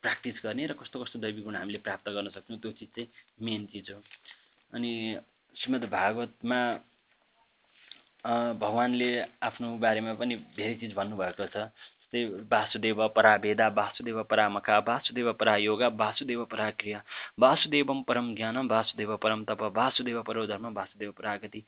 प्र्याक्टिस 0.02 0.40
गर्ने 0.44 0.66
र 0.66 0.72
कस्तो 0.80 1.02
कस्तो 1.02 1.18
दैविक 1.18 1.44
गुण 1.44 1.56
हामीले 1.56 1.78
प्राप्त 1.86 2.08
गर्न 2.10 2.28
सक्छौँ 2.36 2.58
त्यो 2.58 2.72
चिज 2.72 2.88
चाहिँ 2.96 3.08
मेन 3.42 3.66
चिज 3.72 3.90
हो। 3.90 4.02
अनि 4.72 4.92
श्रीमद् 5.56 5.90
भागवतमा 5.90 6.60
भगवान्ले 8.58 9.10
आफ्नो 9.42 9.76
बारेमा 9.78 10.14
पनि 10.14 10.34
धेरै 10.56 10.74
चिज 10.76 10.94
भन्नुभएको 10.94 11.46
छ। 11.46 11.68
जस्तै 12.06 12.46
वासुदेव 12.50 13.00
परा 13.08 13.34
वेदा 13.42 13.66
वासुदेव 13.76 14.22
परामखा 14.30 14.78
वासुदेव 14.88 15.32
परा 15.32 15.56
योगा 15.58 15.88
वासुदेव 15.98 16.44
परा 16.44 16.70
क्रिया 16.78 17.02
वासुदेवम 17.38 18.02
परम 18.08 18.34
ज्ञानम 18.34 18.66
वासुदेव 18.68 19.16
परम 19.16 19.44
तप 19.44 19.62
वासुदेव 19.76 20.22
परो 20.22 20.46
धर्म 20.46 20.66
वासुदेव 20.74 21.10
परागति। 21.18 21.60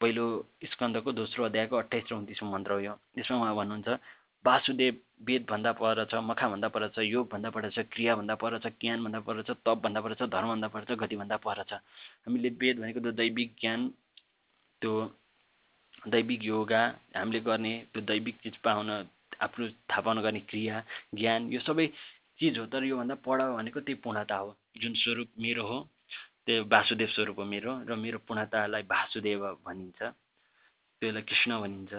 पहिलो 0.00 0.24
स्कन्दको 0.72 1.12
दोस्रो 1.12 1.44
अध्यायको 1.44 1.76
अठाइस 1.76 2.04
र 2.10 2.14
उन्तिसौँ 2.14 2.50
मन्त्र 2.52 2.72
हो 2.72 2.80
यो। 2.80 2.94
यसमा 3.18 3.36
उहाँ 3.36 3.54
भन्नुहुन्छ 3.56 3.88
वासुदेव 4.44 4.94
वेदभन्दा 5.26 5.72
पर 5.74 6.04
छ 6.10 6.14
मखाभन्दा 6.22 6.68
पर 6.70 6.88
छ 6.94 6.98
योगभन्दा 7.02 7.50
पर 7.50 7.70
छ 7.70 7.78
क्रियाभन्दा 7.92 8.34
पर 8.38 8.58
छ 8.58 8.66
ज्ञानभन्दा 8.80 9.20
पर 9.26 9.42
छ 9.42 9.50
तपभन्दा 9.66 10.00
पर 10.00 10.14
छ 10.14 10.22
धर्मभन्दा 10.30 10.68
पर 10.70 10.84
छ 10.86 10.98
गतिभन्दा 11.02 11.36
पर 11.42 11.62
छ। 11.66 11.82
हामीले 12.26 12.48
वेद 12.62 12.78
भनेको 12.80 13.00
त्यो 13.00 13.12
दैविक 13.18 13.54
ज्ञान 13.60 13.88
त्यो 14.82 14.94
दैविक 16.08 16.44
योगा 16.44 16.82
हामीले 17.16 17.40
गर्ने 17.42 17.74
त्यो 17.92 18.02
दैविक 18.06 18.36
चिज 18.42 18.56
पाउन 18.62 18.90
आफ्नो 19.42 19.68
थाहा 19.90 20.00
पाउन 20.00 20.22
गर्ने 20.22 20.40
क्रिया 20.46 20.82
ज्ञान 21.14 21.52
यो 21.52 21.60
सबै 21.60 21.86
चिज 22.38 22.58
हो 22.58 22.66
तर 22.70 22.84
योभन्दा 22.84 23.14
पढ 23.26 23.42
भनेको 23.58 23.80
त्यही 23.80 24.00
पूर्णता 24.06 24.36
हो 24.36 24.56
जुन 24.78 24.94
स्वरूप 24.94 25.28
मेरो 25.42 25.66
हो। 25.66 25.78
त्यो 26.48 26.64
वासुदेव 26.64 27.08
स्वरूप 27.12 27.38
हो 27.38 27.44
मेरो 27.44 27.72
र 27.84 27.92
मेरो 28.00 28.18
पूर्णतालाई 28.24 28.82
वासुदेव 28.88 29.42
भनिन्छ। 29.60 30.00
त्यसलाई 31.02 31.22
कृष्ण 31.22 31.50
भनिन्छ। 31.60 31.92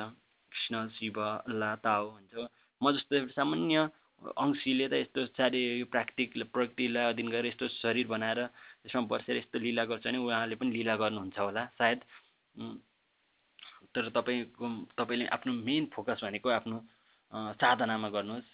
कृष्ण 0.51 0.75
शिव 0.97 1.17
अल्लाह 1.21 1.75
ताओ 1.85 2.09
भन्छ। 2.09 2.33
म 2.81 2.91
जस्तो 2.91 3.15
सामान्य 3.29 3.77
अंशीले 4.21 4.87
त 4.89 4.93
यस्तो 5.05 5.25
साह्रै 5.37 5.61
यो 5.79 5.85
प्राकृतिक 5.85 6.29
प्रकृतिलाई 6.49 7.05
अधीन 7.13 7.29
गरेर 7.29 7.53
यस्तो 7.53 7.67
शरीर 7.77 8.07
बनाएर 8.09 8.39
यसमा 8.89 9.01
बसेर 9.05 9.37
यस्तो 9.37 9.57
लिला 9.61 9.85
गर्छ 9.85 10.05
भने 10.07 10.17
उहाँले 10.17 10.55
पनि 10.57 10.71
लिला 10.73 10.95
गर्नुहुन्छ 10.97 11.37
होला 11.39 11.63
सायद। 11.77 11.99
तर 13.93 14.09
तपाईँको 14.17 14.65
तपाईँले 14.97 15.25
आफ्नो 15.29 15.53
मेन 15.61 15.85
फोकस 15.93 16.25
भनेको 16.25 16.49
आफ्नो 16.49 16.77
साधनामा 17.61 18.09
गर्नुहोस्। 18.09 18.49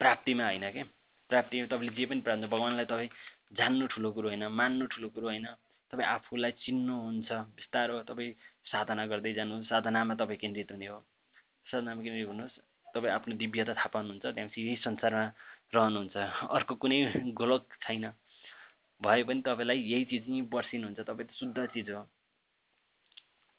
प्राप्तिमा 0.00 0.44
होइन 0.46 0.70
क्या 0.70 0.86
प्राप्ति 1.30 1.66
तपाईँले 1.66 1.94
जे 1.98 2.06
पनि 2.06 2.20
प्राप्त 2.20 2.44
भगवान्लाई 2.46 2.86
तपाईँ 2.86 3.10
जान्नु 3.52 3.86
ठुलो 3.86 4.08
कुरो 4.12 4.28
होइन 4.28 4.44
मान्नु 4.50 4.86
ठुलो 4.86 5.08
कुरो 5.08 5.26
होइन। 5.26 5.46
तपाईँ 5.92 6.08
आफूलाई 6.08 6.52
चिन्नुहुन्छ 6.64 7.30
बिस्तारो 7.56 8.00
तपाईँ 8.02 8.32
साधना 8.64 9.06
गर्दै 9.06 9.32
जानुहोस् 9.32 9.68
साधनामा 9.68 10.14
तपाईँ 10.14 10.38
केन्द्रित 10.38 10.72
हुने 10.72 10.86
हो। 10.86 10.98
साधनामा 11.68 12.02
केन्द्रित 12.02 12.28
हुनुहोस् 12.28 12.56
तपाईँ 12.94 13.12
आफ्नो 13.12 13.34
दिव्यता 13.36 13.72
थाहा 13.74 13.88
पाउनुहुन्छ 13.92 14.24
त्यहाँपछि 14.24 14.60
यही 14.62 14.76
संसारमा 14.76 15.24
रहनुहुन्छ। 15.74 16.16
अर्को 16.48 16.74
कुनै 16.74 16.98
गोलक 17.32 17.62
छैन। 17.82 18.04
भए 19.00 19.22
पनि 19.22 19.40
तपाईँलाई 19.42 19.78
यही 19.82 20.04
चिज 20.04 20.24
नै 20.28 20.42
पर्सिनुहुन्छ 20.48 21.00
तपाईँ 21.00 21.28
त 21.28 21.32
शुद्ध 21.32 21.58
चिज 21.74 21.90
हो। 21.90 22.02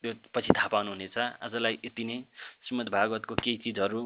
त्यो 0.04 0.14
पछि 0.34 0.50
थाहा 0.58 0.68
पाउनुहुनेछ। 0.68 1.18
आजलाई 1.18 1.78
यति 1.86 2.04
नै। 2.04 2.18
श्रीमद् 2.66 2.90
भागवतको 2.90 3.36
केही 3.36 3.58
चिजहरू 3.58 4.02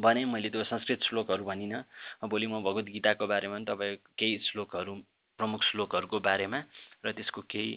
भने 0.00 0.24
मैले 0.24 0.48
त्यो 0.50 0.64
संस्कृत 0.64 1.02
श्लोकहरू 1.08 1.44
भनिनँ। 1.44 1.82
भोलि 2.30 2.46
म 2.46 2.62
भगवद् 2.62 2.90
गीताको 2.90 3.26
बारेमा 3.26 3.58
तपाईँ 3.68 3.96
केही 4.18 4.38
श्लोकहरू 4.48 4.94
प्रमुख 5.38 5.62
श्लोकहरूको 5.70 6.18
बारेमा 6.20 6.58
र 7.06 7.12
त्यसको 7.12 7.42
केही 7.50 7.72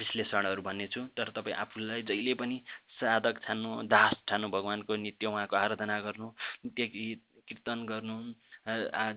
विश्लेषणहरू 0.00 0.62
भन्नेछु। 0.62 1.00
तर 1.16 1.28
तपाईँ 1.36 1.56
आफूलाई 1.56 2.02
जहिले 2.08 2.34
पनि 2.40 2.56
साधक 3.00 3.40
छान्नु 3.44 3.70
दास 3.88 4.14
छान्नु 4.28 4.48
भगवान्को 4.48 4.96
नित्य 4.96 5.26
उहाँको 5.26 5.56
आराधना 5.56 6.00
गर्नु 6.06 6.28
नित्य 6.64 6.86
कीर्तन 7.48 7.86
गर्नु 7.88 8.16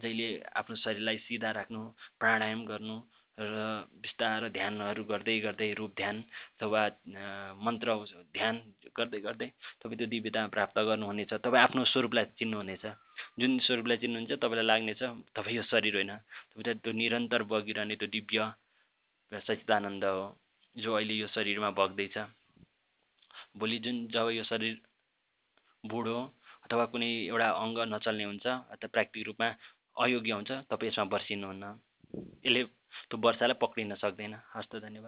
जहिले 0.02 0.28
आफ्नो 0.56 0.76
शरीरलाई 0.76 1.18
सिधा 1.28 1.52
राख्नु 1.60 1.82
प्राणायाम 2.20 2.66
गर्नु 2.66 2.96
र 3.38 3.54
बिस्तारो 4.00 4.48
ध्यानहरू 4.50 5.04
गर्दै 5.04 5.36
गर्दै 5.46 5.68
रूप 5.76 5.92
ध्यान 5.98 6.22
अथवा 6.56 6.82
मन्त्र 7.60 7.96
ध्यान 8.32 8.56
गर्दै 8.96 9.20
गर्दै 9.20 9.48
तपाईँ 9.84 9.98
त्यो 10.00 10.08
दिव्यता 10.08 10.42
प्राप्त 10.56 10.78
गर्नुहुनेछ। 10.80 11.34
तपाईँ 11.44 11.64
आफ्नो 11.64 11.84
स्वरूपलाई 11.92 12.26
चिन्नुहुनेछ। 12.40 12.86
जुन 13.40 13.52
स्वरूपलाई 13.68 13.98
चिन्नुहुन्छ 14.04 14.32
तपाईँलाई 14.40 14.68
लाग्नेछ 14.72 15.02
तपाईँ 15.36 15.56
यो 15.58 15.64
शरीर 15.68 15.96
होइन। 15.96 16.14
तपाईँ 16.16 16.80
त्यो 16.80 16.92
निरन्तर 16.96 17.44
बगिरहने 17.52 17.96
त्यो 18.00 18.08
दिव्य 18.16 18.40
सच्चिदानन्द 19.32 20.04
हो 20.06 20.24
जो 20.76 20.90
अहिले 20.96 21.14
यो 21.16 21.28
शरीरमा 21.36 21.70
बग्दैछ। 21.76 22.18
भोलि 23.60 23.78
जुन 23.84 23.98
जब 24.16 24.30
यो 24.32 24.44
शरीर 24.44 24.76
बुढो 25.84 26.18
अथवा 26.66 26.86
कुनै 26.92 27.12
एउटा 27.28 27.50
अङ्ग 27.64 27.78
नचल्ने 27.94 28.24
हुन्छ 28.24 28.46
अथवा 28.48 28.88
प्राकृतिक 28.96 29.28
रूपमा 29.28 29.48
अयोग्य 29.98 30.32
हुन्छ 30.32 30.52
तपाईँ 30.72 30.92
यसमा 30.92 31.06
वर्षिनुहुन्न 31.14 31.66
यसले 32.46 32.64
त्यो 33.10 33.18
वर्षालाई 33.22 33.58
पक्रिन 33.62 33.96
सक्दैन। 33.96 34.34
हस् 34.54 34.70
त 34.70 34.74
धन्यवाद। 34.82 35.04